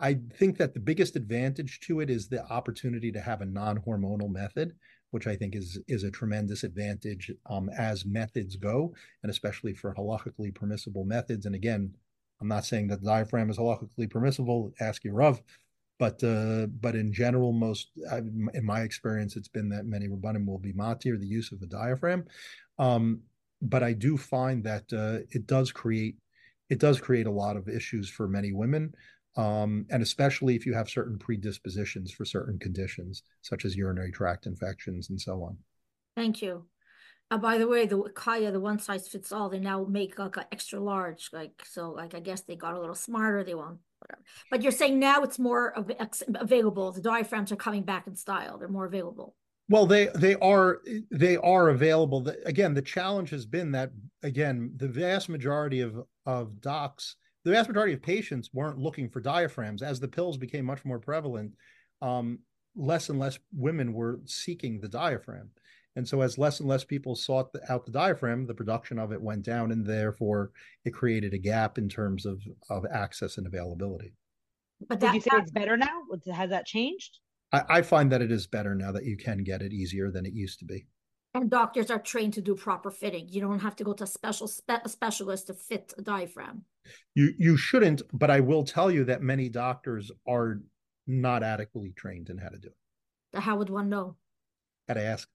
[0.00, 4.30] I think that the biggest advantage to it is the opportunity to have a non-hormonal
[4.30, 4.74] method
[5.12, 9.94] which I think is is a tremendous advantage um, as methods go, and especially for
[9.94, 11.46] halakhically permissible methods.
[11.46, 11.94] And again,
[12.40, 14.72] I'm not saying that the diaphragm is halakhically permissible.
[14.80, 15.40] Ask your Rav,
[15.98, 17.90] but uh, but in general, most
[18.54, 21.66] in my experience, it's been that many rabbanim will be matir the use of a
[21.66, 22.24] diaphragm.
[22.78, 23.20] Um,
[23.60, 26.16] but I do find that uh, it does create
[26.70, 28.94] it does create a lot of issues for many women
[29.36, 34.46] um, and especially if you have certain predispositions for certain conditions, such as urinary tract
[34.46, 35.56] infections and so on.
[36.16, 36.66] Thank you.
[37.30, 40.36] Uh, by the way, the Caya, the one size fits all, they now make like
[40.36, 41.90] an extra large, like so.
[41.90, 43.42] Like I guess they got a little smarter.
[43.42, 44.22] They want whatever.
[44.50, 45.90] But you're saying now it's more av
[46.34, 46.92] available.
[46.92, 48.58] The diaphragms are coming back in style.
[48.58, 49.34] They're more available.
[49.70, 52.28] Well, they they are they are available.
[52.44, 53.92] Again, the challenge has been that
[54.22, 59.20] again the vast majority of of docs the vast majority of patients weren't looking for
[59.20, 59.82] diaphragms.
[59.82, 61.52] As the pills became much more prevalent,
[62.00, 62.40] um,
[62.76, 65.50] less and less women were seeking the diaphragm.
[65.94, 69.12] And so, as less and less people sought the, out the diaphragm, the production of
[69.12, 70.52] it went down, and therefore
[70.84, 72.40] it created a gap in terms of,
[72.70, 74.14] of access and availability.
[74.88, 76.02] But that, Would you say it's better now?
[76.32, 77.18] Has that changed?
[77.52, 80.24] I, I find that it is better now that you can get it easier than
[80.24, 80.86] it used to be.
[81.34, 83.26] And doctors are trained to do proper fitting.
[83.28, 86.64] You don't have to go to a special spe- specialist to fit a diaphragm.
[87.14, 90.60] You you shouldn't, but I will tell you that many doctors are
[91.06, 93.40] not adequately trained in how to do it.
[93.40, 94.16] How would one know?
[94.88, 95.28] Got to ask.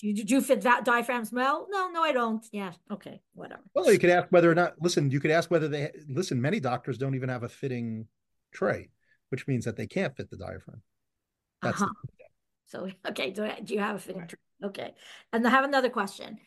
[0.00, 1.68] Do you, do you fit that diaphragms well?
[1.70, 2.44] No, no, I don't.
[2.50, 3.62] Yeah, okay, whatever.
[3.74, 4.74] Well, you could ask whether or not.
[4.80, 6.40] Listen, you could ask whether they listen.
[6.40, 8.06] Many doctors don't even have a fitting
[8.52, 8.88] tray,
[9.28, 10.82] which means that they can't fit the diaphragm.
[11.62, 11.92] That's uh-huh.
[12.02, 12.24] the,
[12.66, 13.30] so okay.
[13.30, 14.38] Do, I, do you have a fitting tray?
[14.64, 14.94] Okay,
[15.32, 16.38] and I have another question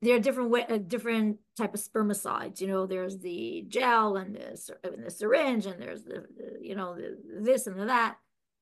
[0.00, 2.60] there are different way, uh, different type of spermicides.
[2.60, 6.74] You know, there's the gel and the, and the syringe, and there's the, the you
[6.74, 8.16] know the, this and the that.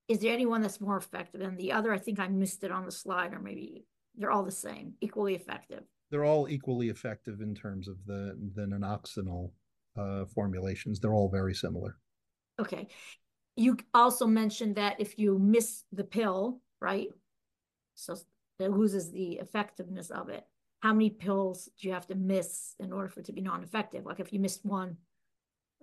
[0.08, 1.92] Is there anyone that's more effective than the other?
[1.92, 3.84] I think I missed it on the slide, or maybe
[4.16, 5.82] They're all the same, equally effective.
[6.10, 9.50] They're all equally effective in terms of the the naloxone
[9.98, 11.00] uh, formulations.
[11.00, 11.98] They're all very similar.
[12.58, 12.88] Okay.
[13.58, 17.08] You also mentioned that if you miss the pill, right?
[17.94, 18.16] So
[18.58, 20.44] it loses the effectiveness of it.
[20.80, 24.04] How many pills do you have to miss in order for it to be non-effective?
[24.04, 24.98] Like if you missed one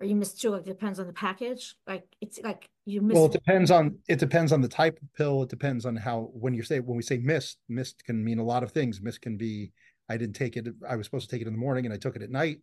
[0.00, 1.74] or you missed two, like it depends on the package.
[1.86, 3.14] Like it's like you miss.
[3.14, 5.42] Well, it depends on it depends on the type of pill.
[5.42, 8.44] It depends on how when you say when we say missed, missed can mean a
[8.44, 9.00] lot of things.
[9.00, 9.72] Missed can be
[10.08, 10.68] I didn't take it.
[10.88, 12.58] I was supposed to take it in the morning and I took it at night.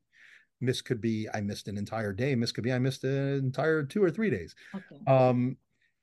[0.62, 2.36] Miss could be I missed an entire day.
[2.36, 4.56] Miss could be I missed an entire two or three days.
[4.74, 5.12] Okay.
[5.12, 5.58] Um,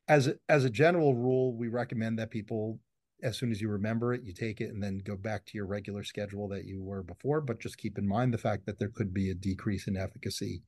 [0.08, 2.80] as a, as a general rule, we recommend that people,
[3.22, 5.66] as soon as you remember it, you take it and then go back to your
[5.66, 7.40] regular schedule that you were before.
[7.40, 10.62] But just keep in mind the fact that there could be a decrease in efficacy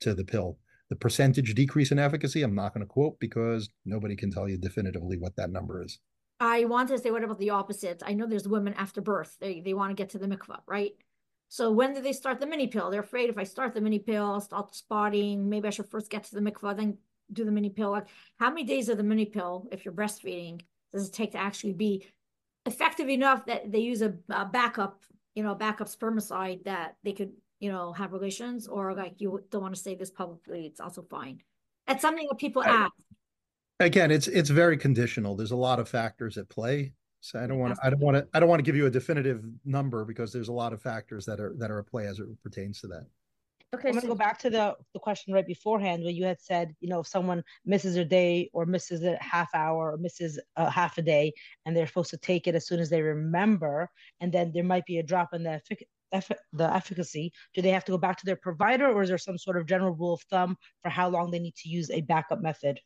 [0.00, 0.58] to the pill.
[0.90, 4.56] The percentage decrease in efficacy, I'm not going to quote because nobody can tell you
[4.56, 5.98] definitively what that number is.
[6.40, 8.02] I want to say, what about the opposite?
[8.06, 10.92] I know there's women after birth, they, they want to get to the mikvah, right?
[11.48, 12.90] So when do they start the mini pill?
[12.90, 15.48] They're afraid if I start the mini pill, I'll start spotting.
[15.48, 16.98] Maybe I should first get to the mikvah, then
[17.32, 17.90] do the mini pill.
[17.90, 18.08] Like
[18.38, 20.60] how many days of the mini pill, if you're breastfeeding,
[20.92, 22.06] does it take to actually be
[22.66, 25.02] effective enough that they use a, a backup,
[25.34, 28.66] you know, backup spermicide that they could, you know, have relations?
[28.66, 31.40] Or like you don't want to say this publicly, it's also fine.
[31.86, 32.92] That's something that people I, ask.
[33.80, 35.36] Again, it's it's very conditional.
[35.36, 36.92] There's a lot of factors at play.
[37.20, 38.86] So I don't want to, I don't want to, I don't want to give you
[38.86, 42.06] a definitive number because there's a lot of factors that are that are at play
[42.06, 43.06] as it pertains to that.
[43.74, 46.40] Okay, I'm gonna so- go back to the the question right beforehand where you had
[46.40, 50.40] said, you know, if someone misses a day or misses a half hour or misses
[50.56, 51.32] a half a day,
[51.66, 53.90] and they're supposed to take it as soon as they remember,
[54.20, 55.60] and then there might be a drop in the
[56.14, 57.30] effic- the efficacy.
[57.54, 59.66] Do they have to go back to their provider, or is there some sort of
[59.66, 62.80] general rule of thumb for how long they need to use a backup method?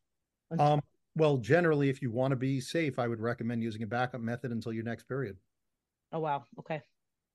[0.58, 0.82] Um,
[1.14, 4.50] well, generally, if you want to be safe, I would recommend using a backup method
[4.50, 5.36] until your next period.
[6.10, 6.44] Oh, wow.
[6.58, 6.82] Okay.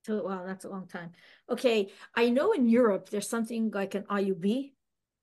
[0.07, 1.11] So, wow, that's a long time.
[1.49, 1.89] Okay.
[2.15, 4.71] I know in Europe, there's something like an IUB.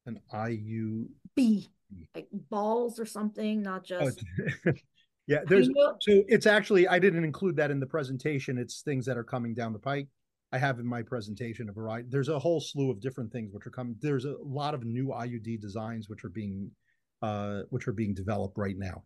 [0.05, 1.69] An IUB.
[2.15, 4.23] Like balls or something, not oh, just.
[4.67, 4.73] Oh,
[5.27, 5.71] yeah, there's
[6.01, 8.59] so it's actually, I didn't include that in the presentation.
[8.59, 10.09] It's things that are coming down the pike.
[10.53, 12.09] I have in my presentation a variety.
[12.11, 13.97] There's a whole slew of different things which are coming.
[14.03, 16.71] There's a lot of new IUD designs which are being
[17.23, 19.03] uh, which are being developed right now.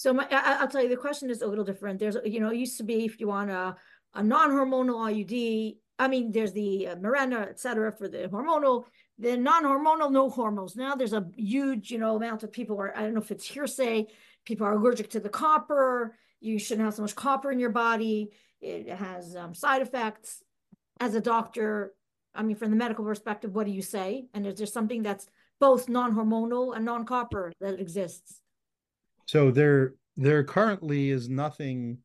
[0.00, 2.00] So my, I, will tell you, the question is a little different.
[2.00, 3.76] There's, you know, it used to be if you want a,
[4.14, 8.84] a non-hormonal IUD, I mean, there's the uh, Mirena, et cetera, for the hormonal,
[9.18, 10.76] the non-hormonal, no hormones.
[10.76, 13.46] Now there's a huge, you know, amount of people are, I don't know if it's
[13.46, 14.06] hearsay,
[14.44, 16.16] people are allergic to the copper.
[16.40, 18.30] You shouldn't have so much copper in your body.
[18.60, 20.42] It has um, side effects.
[21.00, 21.92] As a doctor,
[22.34, 24.26] I mean, from the medical perspective, what do you say?
[24.32, 25.26] And is there something that's
[25.60, 28.40] both non-hormonal and non-copper that exists.
[29.26, 31.98] So there, there currently is nothing.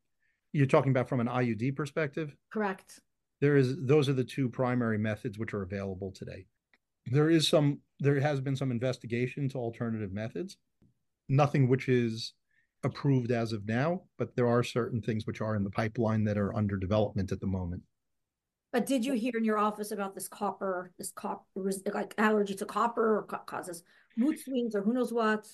[0.52, 2.34] You're talking about from an IUD perspective.
[2.52, 3.00] Correct.
[3.40, 3.76] There is.
[3.78, 6.46] Those are the two primary methods which are available today.
[7.06, 7.80] There is some.
[8.00, 10.56] There has been some investigation to alternative methods.
[11.28, 12.34] Nothing which is
[12.84, 16.38] approved as of now, but there are certain things which are in the pipeline that
[16.38, 17.82] are under development at the moment.
[18.72, 21.42] But did you hear in your office about this copper, this copper,
[21.92, 23.82] like allergy to copper or causes
[24.16, 25.46] mood swings or who knows what?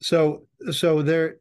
[0.00, 1.36] So, so there,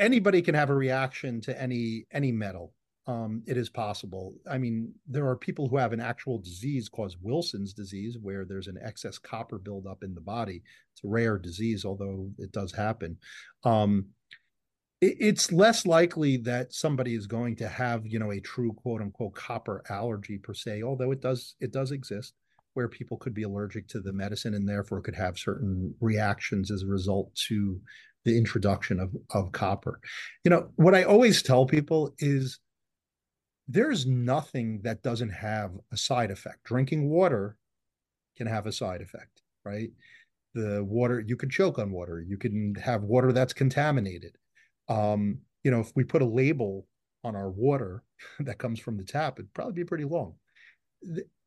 [0.00, 2.72] anybody can have a reaction to any any metal.
[3.06, 4.34] Um, it is possible.
[4.48, 8.68] I mean, there are people who have an actual disease called Wilson's disease, where there's
[8.68, 10.62] an excess copper buildup in the body.
[10.92, 13.18] It's a rare disease, although it does happen.
[13.64, 14.06] Um,
[15.00, 19.34] it's less likely that somebody is going to have you know a true quote unquote
[19.34, 22.34] copper allergy per se although it does it does exist
[22.74, 26.82] where people could be allergic to the medicine and therefore could have certain reactions as
[26.82, 27.80] a result to
[28.24, 30.00] the introduction of of copper.
[30.44, 32.58] You know what i always tell people is
[33.68, 36.64] there's nothing that doesn't have a side effect.
[36.64, 37.56] Drinking water
[38.36, 39.90] can have a side effect right?
[40.54, 42.24] The water you could choke on water.
[42.26, 44.36] You can have water that's contaminated.
[44.88, 46.86] Um, you know, if we put a label
[47.22, 48.02] on our water
[48.40, 50.34] that comes from the tap, it'd probably be pretty long.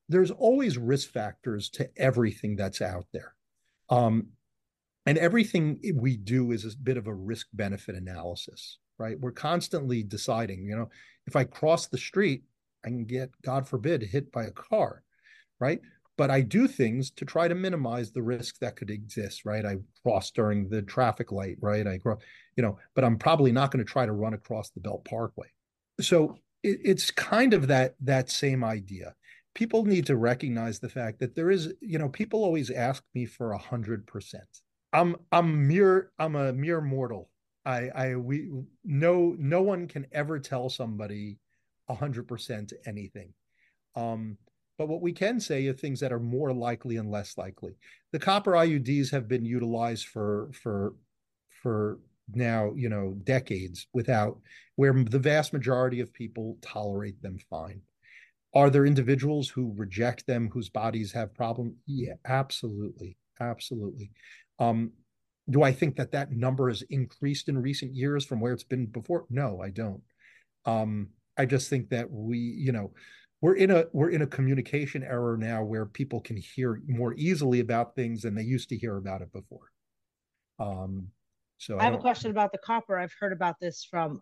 [0.09, 3.33] There's always risk factors to everything that's out there.
[3.89, 4.27] Um,
[5.05, 9.19] and everything we do is a bit of a risk benefit analysis, right?
[9.19, 10.89] We're constantly deciding, you know,
[11.27, 12.43] if I cross the street,
[12.85, 15.03] I can get, God forbid, hit by a car,
[15.59, 15.80] right?
[16.17, 19.65] but I do things to try to minimize the risk that could exist, right?
[19.65, 21.88] I cross during the traffic light, right?
[21.88, 21.99] I
[22.55, 25.47] you know, but I'm probably not going to try to run across the Belt Parkway.
[26.01, 29.15] So it, it's kind of that that same idea.
[29.55, 33.25] People need to recognize the fact that there is, you know, people always ask me
[33.25, 34.61] for a hundred percent.
[34.94, 37.30] I'm I'm mere I'm a mere mortal.
[37.65, 38.49] I, I, we,
[38.84, 41.40] no, no one can ever tell somebody
[41.90, 43.34] hundred percent anything.
[43.95, 44.38] Um,
[44.78, 47.76] but what we can say are things that are more likely and less likely.
[48.11, 50.95] The copper IUDs have been utilized for for
[51.61, 51.99] for
[52.34, 54.40] now, you know, decades without
[54.76, 57.82] where the vast majority of people tolerate them fine.
[58.53, 61.76] Are there individuals who reject them whose bodies have problems?
[61.86, 64.11] Yeah, absolutely, absolutely.
[64.59, 64.91] Um,
[65.49, 68.85] do I think that that number has increased in recent years from where it's been
[68.85, 69.25] before?
[69.30, 70.01] No, I don't.
[70.65, 72.91] Um, I just think that we, you know,
[73.41, 77.59] we're in a we're in a communication era now where people can hear more easily
[77.59, 79.71] about things than they used to hear about it before.
[80.59, 81.09] Um,
[81.57, 82.97] so I, I have a question about the copper.
[82.97, 84.21] I've heard about this from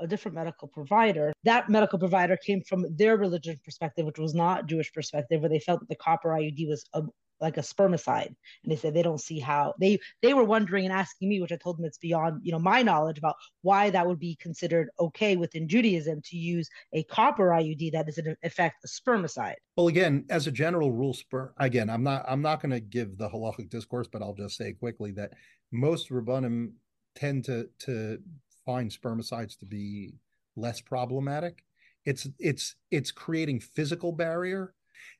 [0.00, 1.32] a different medical provider.
[1.44, 5.60] That medical provider came from their religion perspective, which was not Jewish perspective, where they
[5.60, 7.02] felt that the copper IUD was a,
[7.40, 8.36] like a spermicide, and
[8.72, 11.56] they said they don't see how they they were wondering and asking me, which I
[11.56, 15.36] told them it's beyond you know my knowledge about why that would be considered okay
[15.36, 19.56] within Judaism to use a copper IUD that is in effect a spermicide.
[19.76, 23.18] Well, again, as a general rule, sper again, I'm not I'm not going to give
[23.18, 25.32] the halachic discourse, but I'll just say quickly that
[25.72, 26.72] most rabbanim
[27.14, 28.18] tend to to
[28.64, 30.14] find spermicides to be
[30.56, 31.64] less problematic.
[32.04, 34.74] It's it's it's creating physical barrier.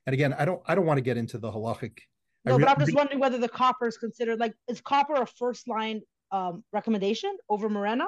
[0.05, 1.99] And again, I don't I don't want to get into the halachic.
[2.45, 5.67] No, but I'm just wondering whether the copper is considered like is copper a first
[5.67, 8.07] line um, recommendation over Mirena?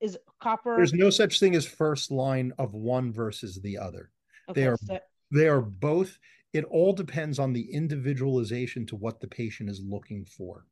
[0.00, 0.76] Is copper?
[0.76, 4.10] There's no such thing as first line of one versus the other.
[4.48, 4.98] Okay, they are so...
[5.30, 6.18] they are both.
[6.52, 10.66] It all depends on the individualization to what the patient is looking for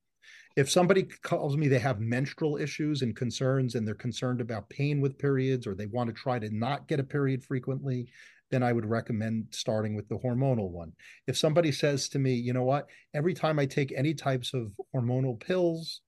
[0.57, 5.01] if somebody calls me they have menstrual issues and concerns and they're concerned about pain
[5.01, 8.09] with periods or they want to try to not get a period frequently
[8.51, 10.93] then i would recommend starting with the hormonal one
[11.27, 14.73] if somebody says to me you know what every time i take any types of
[14.95, 16.01] hormonal pills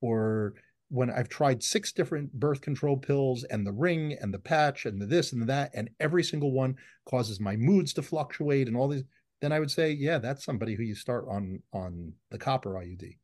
[0.00, 0.54] or
[0.88, 5.00] when i've tried six different birth control pills and the ring and the patch and
[5.00, 6.74] the this and the that and every single one
[7.08, 9.04] causes my moods to fluctuate and all these
[9.40, 13.16] then i would say yeah that's somebody who you start on on the copper iud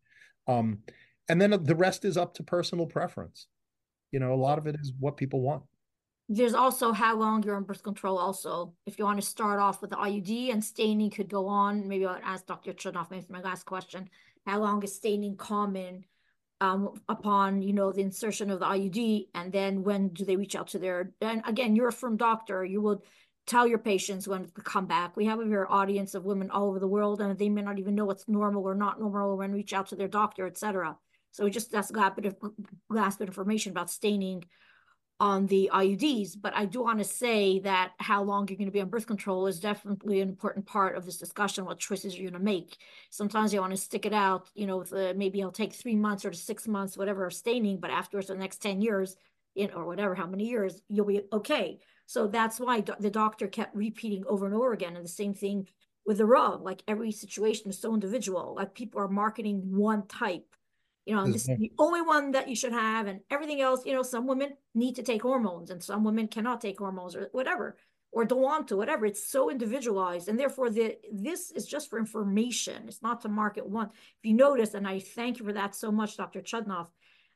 [0.48, 0.78] um,
[1.28, 3.46] and then the rest is up to personal preference.
[4.12, 5.62] You know, a lot of it is what people want.
[6.28, 8.18] There's also how long you're on birth control.
[8.18, 11.86] Also, if you want to start off with the IUD and staining could go on.
[11.86, 12.72] Maybe I'll ask Dr.
[12.72, 14.10] Chudnoff, maybe my last question.
[14.44, 16.04] How long is staining common
[16.60, 20.56] um, upon you know the insertion of the IUD, and then when do they reach
[20.56, 21.12] out to their?
[21.20, 22.64] And again, you're a frum doctor.
[22.64, 23.00] You would
[23.46, 25.16] tell your patients when to come back.
[25.16, 27.78] We have a very audience of women all over the world, and they may not
[27.78, 30.96] even know what's normal or not normal, or when reach out to their doctor, etc.
[31.30, 32.36] So just that's a last bit of
[32.88, 34.44] last bit of information about staining
[35.18, 36.36] on the IUDs.
[36.40, 39.06] But I do want to say that how long you're going to be on birth
[39.06, 41.64] control is definitely an important part of this discussion.
[41.64, 42.76] What choices you're going to make.
[43.10, 44.50] Sometimes you want to stick it out.
[44.54, 47.80] You know, the, uh, maybe it'll take three months or six months, whatever, of staining.
[47.80, 49.16] But afterwards, the next ten years,
[49.54, 51.78] in or whatever, how many years, you'll be okay.
[52.06, 54.96] So that's why do the doctor kept repeating over and over again.
[54.96, 55.66] And the same thing
[56.06, 58.54] with the Rav, like every situation is so individual.
[58.56, 60.46] Like people are marketing one type,
[61.06, 63.94] you know, this is the only one that you should have, and everything else, you
[63.94, 67.76] know, some women need to take hormones and some women cannot take hormones or whatever,
[68.10, 69.06] or don't want to, whatever.
[69.06, 70.28] It's so individualized.
[70.28, 72.88] And therefore the this is just for information.
[72.88, 73.90] It's not to market one.
[73.92, 76.40] If you notice, and I thank you for that so much, Dr.
[76.40, 76.88] Chudnoff,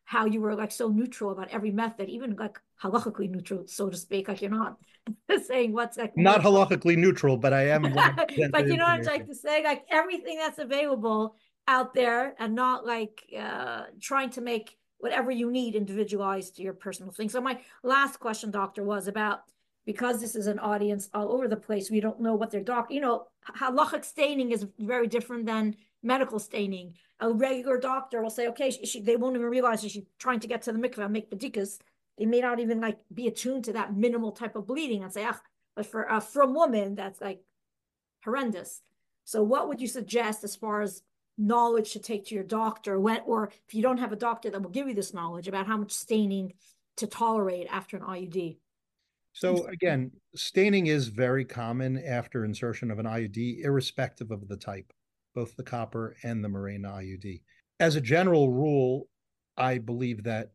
[0.03, 3.97] how you were like so neutral about every method, even like halachically neutral, so to
[3.97, 4.27] speak.
[4.27, 4.79] Like you're not
[5.47, 7.83] saying what's like not halachically neutral, but I am.
[7.93, 9.63] but you know what I'm trying to say?
[9.63, 11.37] Like everything that's available
[11.71, 16.75] out there, and not like uh, trying to make whatever you need individualized to your
[16.75, 17.29] personal thing.
[17.31, 19.45] So my last question, doctor, was about
[19.87, 21.91] because this is an audience all over the place.
[21.91, 22.91] We don't know what their doc.
[22.91, 28.49] You know, halachic staining is very different than medical staining a regular doctor will say,
[28.49, 31.05] okay, she, she, they won't even realize that she's trying to get to the mikveh
[31.05, 31.79] and make bedikas.
[32.19, 35.25] They may not even like be attuned to that minimal type of bleeding and say,
[35.25, 35.41] ah,
[35.77, 37.43] but for a frum woman, that's like
[38.25, 38.83] horrendous.
[39.25, 41.03] So what would you suggest as far as
[41.39, 44.63] knowledge to take to your doctor when, or if you don't have a doctor that
[44.63, 46.53] will give you this knowledge about how much staining
[46.97, 48.59] to tolerate after an IUD?
[49.33, 54.93] So again, staining is very common after insertion of an IUD, irrespective of the type
[55.35, 57.41] both the copper and the Mirena IUD.
[57.79, 59.09] As a general rule,
[59.57, 60.51] I believe that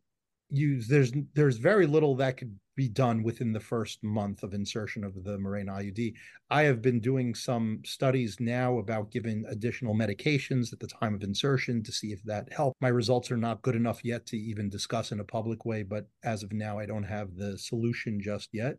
[0.48, 5.02] you there's there's very little that could be done within the first month of insertion
[5.02, 6.14] of the Mirena IUD.
[6.50, 11.22] I have been doing some studies now about giving additional medications at the time of
[11.22, 12.76] insertion to see if that helps.
[12.80, 16.06] My results are not good enough yet to even discuss in a public way, but
[16.22, 18.76] as of now, I don't have the solution just yet.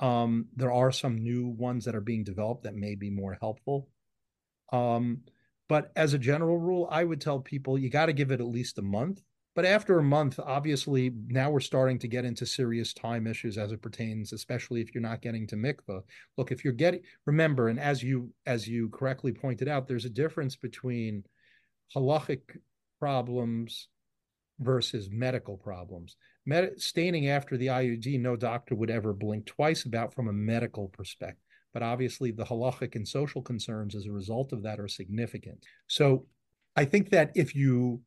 [0.00, 3.88] Um, there are some new ones that are being developed that may be more helpful.
[4.72, 5.22] Um,
[5.68, 8.46] but as a general rule, I would tell people you got to give it at
[8.46, 9.22] least a month
[9.58, 13.72] But after a month, obviously, now we're starting to get into serious time issues as
[13.72, 16.02] it pertains, especially if you're not getting to mikvah.
[16.36, 20.10] Look, if you're getting, remember, and as you as you correctly pointed out, there's a
[20.10, 21.24] difference between
[21.92, 22.42] halachic
[23.00, 23.88] problems
[24.60, 26.14] versus medical problems.
[26.46, 30.86] Med- staining after the IUD, no doctor would ever blink twice about from a medical
[30.86, 31.42] perspective.
[31.74, 35.64] But obviously, the halachic and social concerns as a result of that are significant.
[35.88, 36.26] So
[36.76, 38.02] I think that if you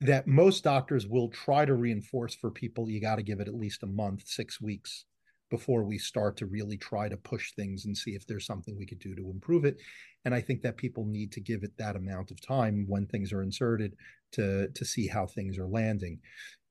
[0.00, 3.54] that most doctors will try to reinforce for people you got to give it at
[3.54, 5.04] least a month, six weeks
[5.50, 8.86] before we start to really try to push things and see if there's something we
[8.86, 9.76] could do to improve it.
[10.24, 13.32] And I think that people need to give it that amount of time when things
[13.32, 13.94] are inserted
[14.32, 16.18] to, to see how things are landing.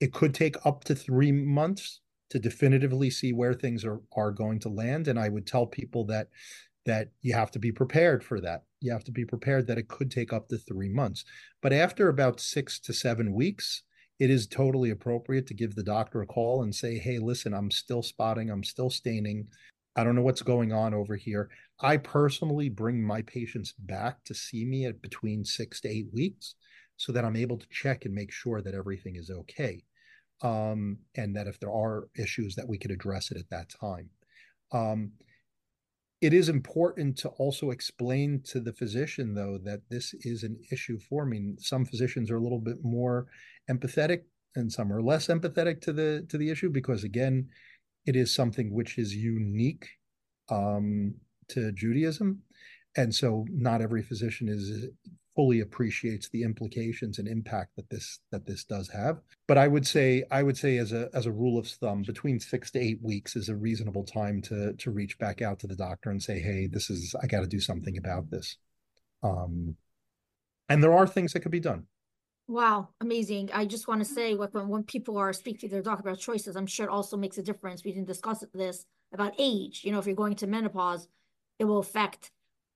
[0.01, 4.59] It could take up to three months to definitively see where things are, are going
[4.59, 5.07] to land.
[5.07, 6.27] And I would tell people that
[6.85, 8.63] that you have to be prepared for that.
[8.79, 11.25] You have to be prepared that it could take up to three months.
[11.61, 13.83] But after about six to seven weeks,
[14.19, 17.71] it is totally appropriate to give the doctor a call and say, hey, listen, I'm
[17.71, 19.47] still spotting, I'm still staining.
[19.95, 21.49] I don't know what's going on over here.
[21.79, 26.55] I personally bring my patients back to see me at between six to eight weeks
[26.97, 29.83] so that I'm able to check and make sure that everything is okay.
[30.41, 34.09] Um, and that if there are issues that we could address it at that time.
[34.71, 35.11] Um,
[36.21, 40.97] it is important to also explain to the physician though that this is an issue
[40.99, 41.55] for me.
[41.59, 43.27] Some physicians are a little bit more
[43.69, 44.23] empathetic
[44.55, 47.49] and some are less empathetic to the to the issue because again
[48.05, 49.87] it is something which is unique
[50.49, 51.15] um,
[51.49, 52.41] to judaism.
[52.95, 54.87] And so not every physician is
[55.35, 59.19] fully appreciates the implications and impact that this that this does have.
[59.47, 62.39] But I would say I would say as a as a rule of thumb, between
[62.39, 65.75] six to eight weeks is a reasonable time to to reach back out to the
[65.75, 68.57] doctor and say, hey, this is I got to do something about this.
[69.23, 69.75] Um,
[70.69, 71.85] and there are things that could be done.
[72.47, 73.49] Wow, amazing.
[73.53, 76.55] I just want to say when, when people are speaking to their doctor about choices,
[76.55, 77.83] I'm sure it also makes a difference.
[77.83, 79.81] We didn't discuss this about age.
[79.83, 81.07] You know, if you're going to menopause,
[81.57, 82.31] it will affect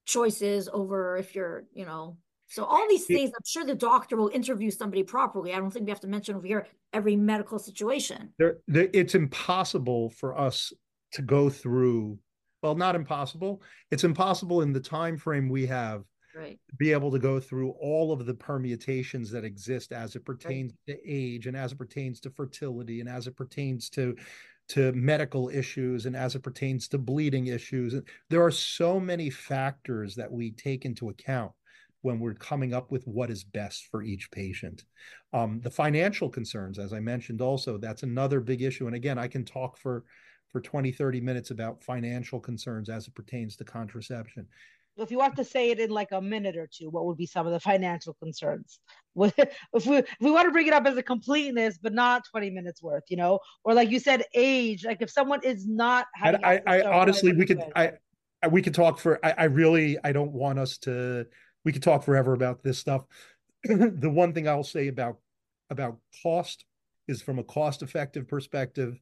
[0.05, 2.17] choices over if you're, you know,
[2.49, 5.53] so all these things, I'm sure the doctor will interview somebody properly.
[5.53, 8.33] I don't think we have to mention over here every medical situation.
[8.39, 10.73] There, there, it's impossible for us
[11.13, 12.17] to go through.
[12.63, 13.61] Well, not impossible.
[13.91, 16.03] It's impossible in the time frame we have
[16.35, 16.59] right.
[16.69, 20.73] to be able to go through all of the permutations that exist as it pertains
[20.87, 20.97] right.
[20.97, 24.15] to age and as it pertains to fertility and as it pertains to
[24.69, 27.95] to medical issues and as it pertains to bleeding issues.
[28.29, 31.53] There are so many factors that we take into account
[32.01, 34.85] when we're coming up with what is best for each patient.
[35.33, 38.87] Um, the financial concerns, as I mentioned also, that's another big issue.
[38.87, 40.05] And again, I can talk for
[40.49, 44.47] for 20, 30 minutes about financial concerns as it pertains to contraception.
[44.97, 47.25] If you want to say it in like a minute or two, what would be
[47.25, 48.79] some of the financial concerns?
[49.15, 52.49] if we if we want to bring it up as a completeness, but not 20
[52.49, 54.85] minutes worth, you know, or like you said, age.
[54.85, 57.93] Like if someone is not having I, I, I honestly we could I,
[58.43, 61.27] I we could talk for I, I really I don't want us to
[61.65, 63.03] we could talk forever about this stuff.
[63.63, 65.17] the one thing I'll say about
[65.69, 66.65] about cost
[67.07, 68.99] is from a cost effective perspective.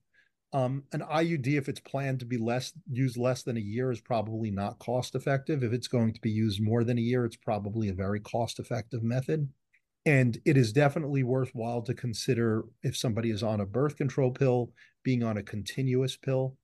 [0.53, 3.99] Um, an IUD, if it's planned to be less used less than a year, is
[3.99, 5.63] probably not cost effective.
[5.63, 8.59] If it's going to be used more than a year, it's probably a very cost
[8.59, 9.49] effective method.
[10.05, 14.71] And it is definitely worthwhile to consider if somebody is on a birth control pill,
[15.03, 16.55] being on a continuous pill,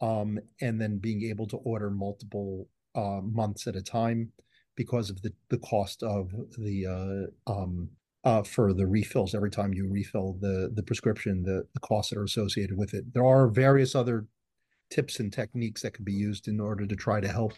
[0.00, 4.32] um, and then being able to order multiple uh, months at a time
[4.78, 7.90] because of the, the cost of the uh, um,
[8.24, 9.34] uh, for the refills.
[9.34, 13.12] Every time you refill the the prescription, the, the costs that are associated with it.
[13.12, 14.26] There are various other
[14.90, 17.54] tips and techniques that can be used in order to try to help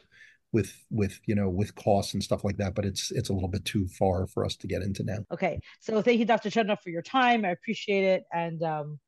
[0.53, 3.49] with with you know with costs and stuff like that but it's it's a little
[3.49, 5.19] bit too far for us to get into now.
[5.31, 5.61] Okay.
[5.79, 7.45] So thank you dr Chudnoff for your time.
[7.45, 8.25] I appreciate it.
[8.33, 8.99] And um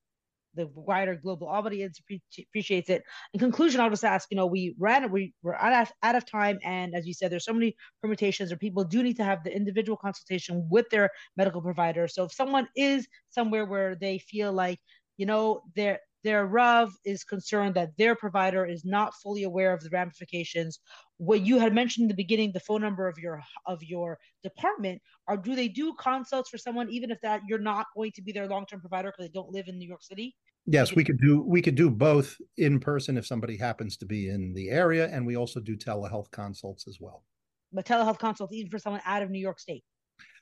[0.55, 3.03] the wider global audience appreciates it.
[3.35, 6.25] In conclusion, I'll just ask, you know, we ran, we were out of, out of
[6.27, 6.59] time.
[6.65, 9.55] And as you said, there's so many permutations or people do need to have the
[9.55, 12.09] individual consultation with their medical provider.
[12.09, 14.79] So if someone is somewhere where they feel like,
[15.17, 19.83] you know, they're, their Rav is concerned that their provider is not fully aware of
[19.83, 20.81] the ramifications.
[21.19, 25.01] What you had mentioned in the beginning, the phone number of your of your department,
[25.29, 28.33] or do they do consults for someone even if that you're not going to be
[28.33, 30.35] their long term provider because they don't live in New York City?
[30.67, 34.29] Yes, we could do we could do both in person if somebody happens to be
[34.29, 37.25] in the area, and we also do telehealth consults as well.
[37.73, 39.85] But telehealth consults even for someone out of New York State.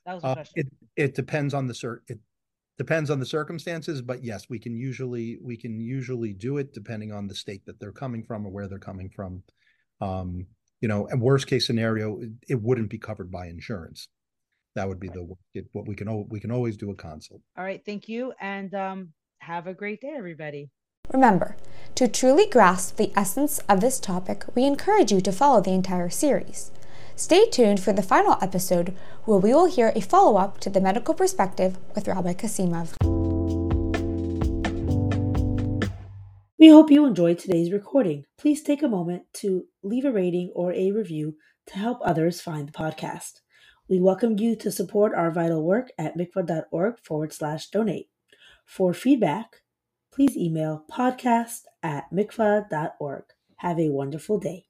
[0.04, 0.52] That was uh, question.
[0.56, 0.66] it.
[0.96, 2.00] It depends on the cert.
[2.08, 2.18] It
[2.80, 7.12] depends on the circumstances, but yes, we can usually we can usually do it depending
[7.12, 9.42] on the state that they're coming from or where they're coming from.
[10.00, 10.46] Um,
[10.80, 14.08] you know, and worst case scenario, it, it wouldn't be covered by insurance.
[14.76, 17.42] that would be the it, what we can we can always do a consult.
[17.58, 20.70] All right, thank you, and um, have a great day, everybody.
[21.12, 21.56] Remember,
[21.96, 26.08] to truly grasp the essence of this topic, we encourage you to follow the entire
[26.08, 26.70] series.
[27.20, 30.80] Stay tuned for the final episode where we will hear a follow up to the
[30.80, 32.96] medical perspective with Rabbi Kasimov.
[36.58, 38.24] We hope you enjoyed today's recording.
[38.38, 41.36] Please take a moment to leave a rating or a review
[41.66, 43.40] to help others find the podcast.
[43.86, 48.08] We welcome you to support our vital work at mikvah.org forward slash donate.
[48.64, 49.56] For feedback,
[50.10, 53.24] please email podcast at mikvah.org.
[53.56, 54.64] Have a wonderful day.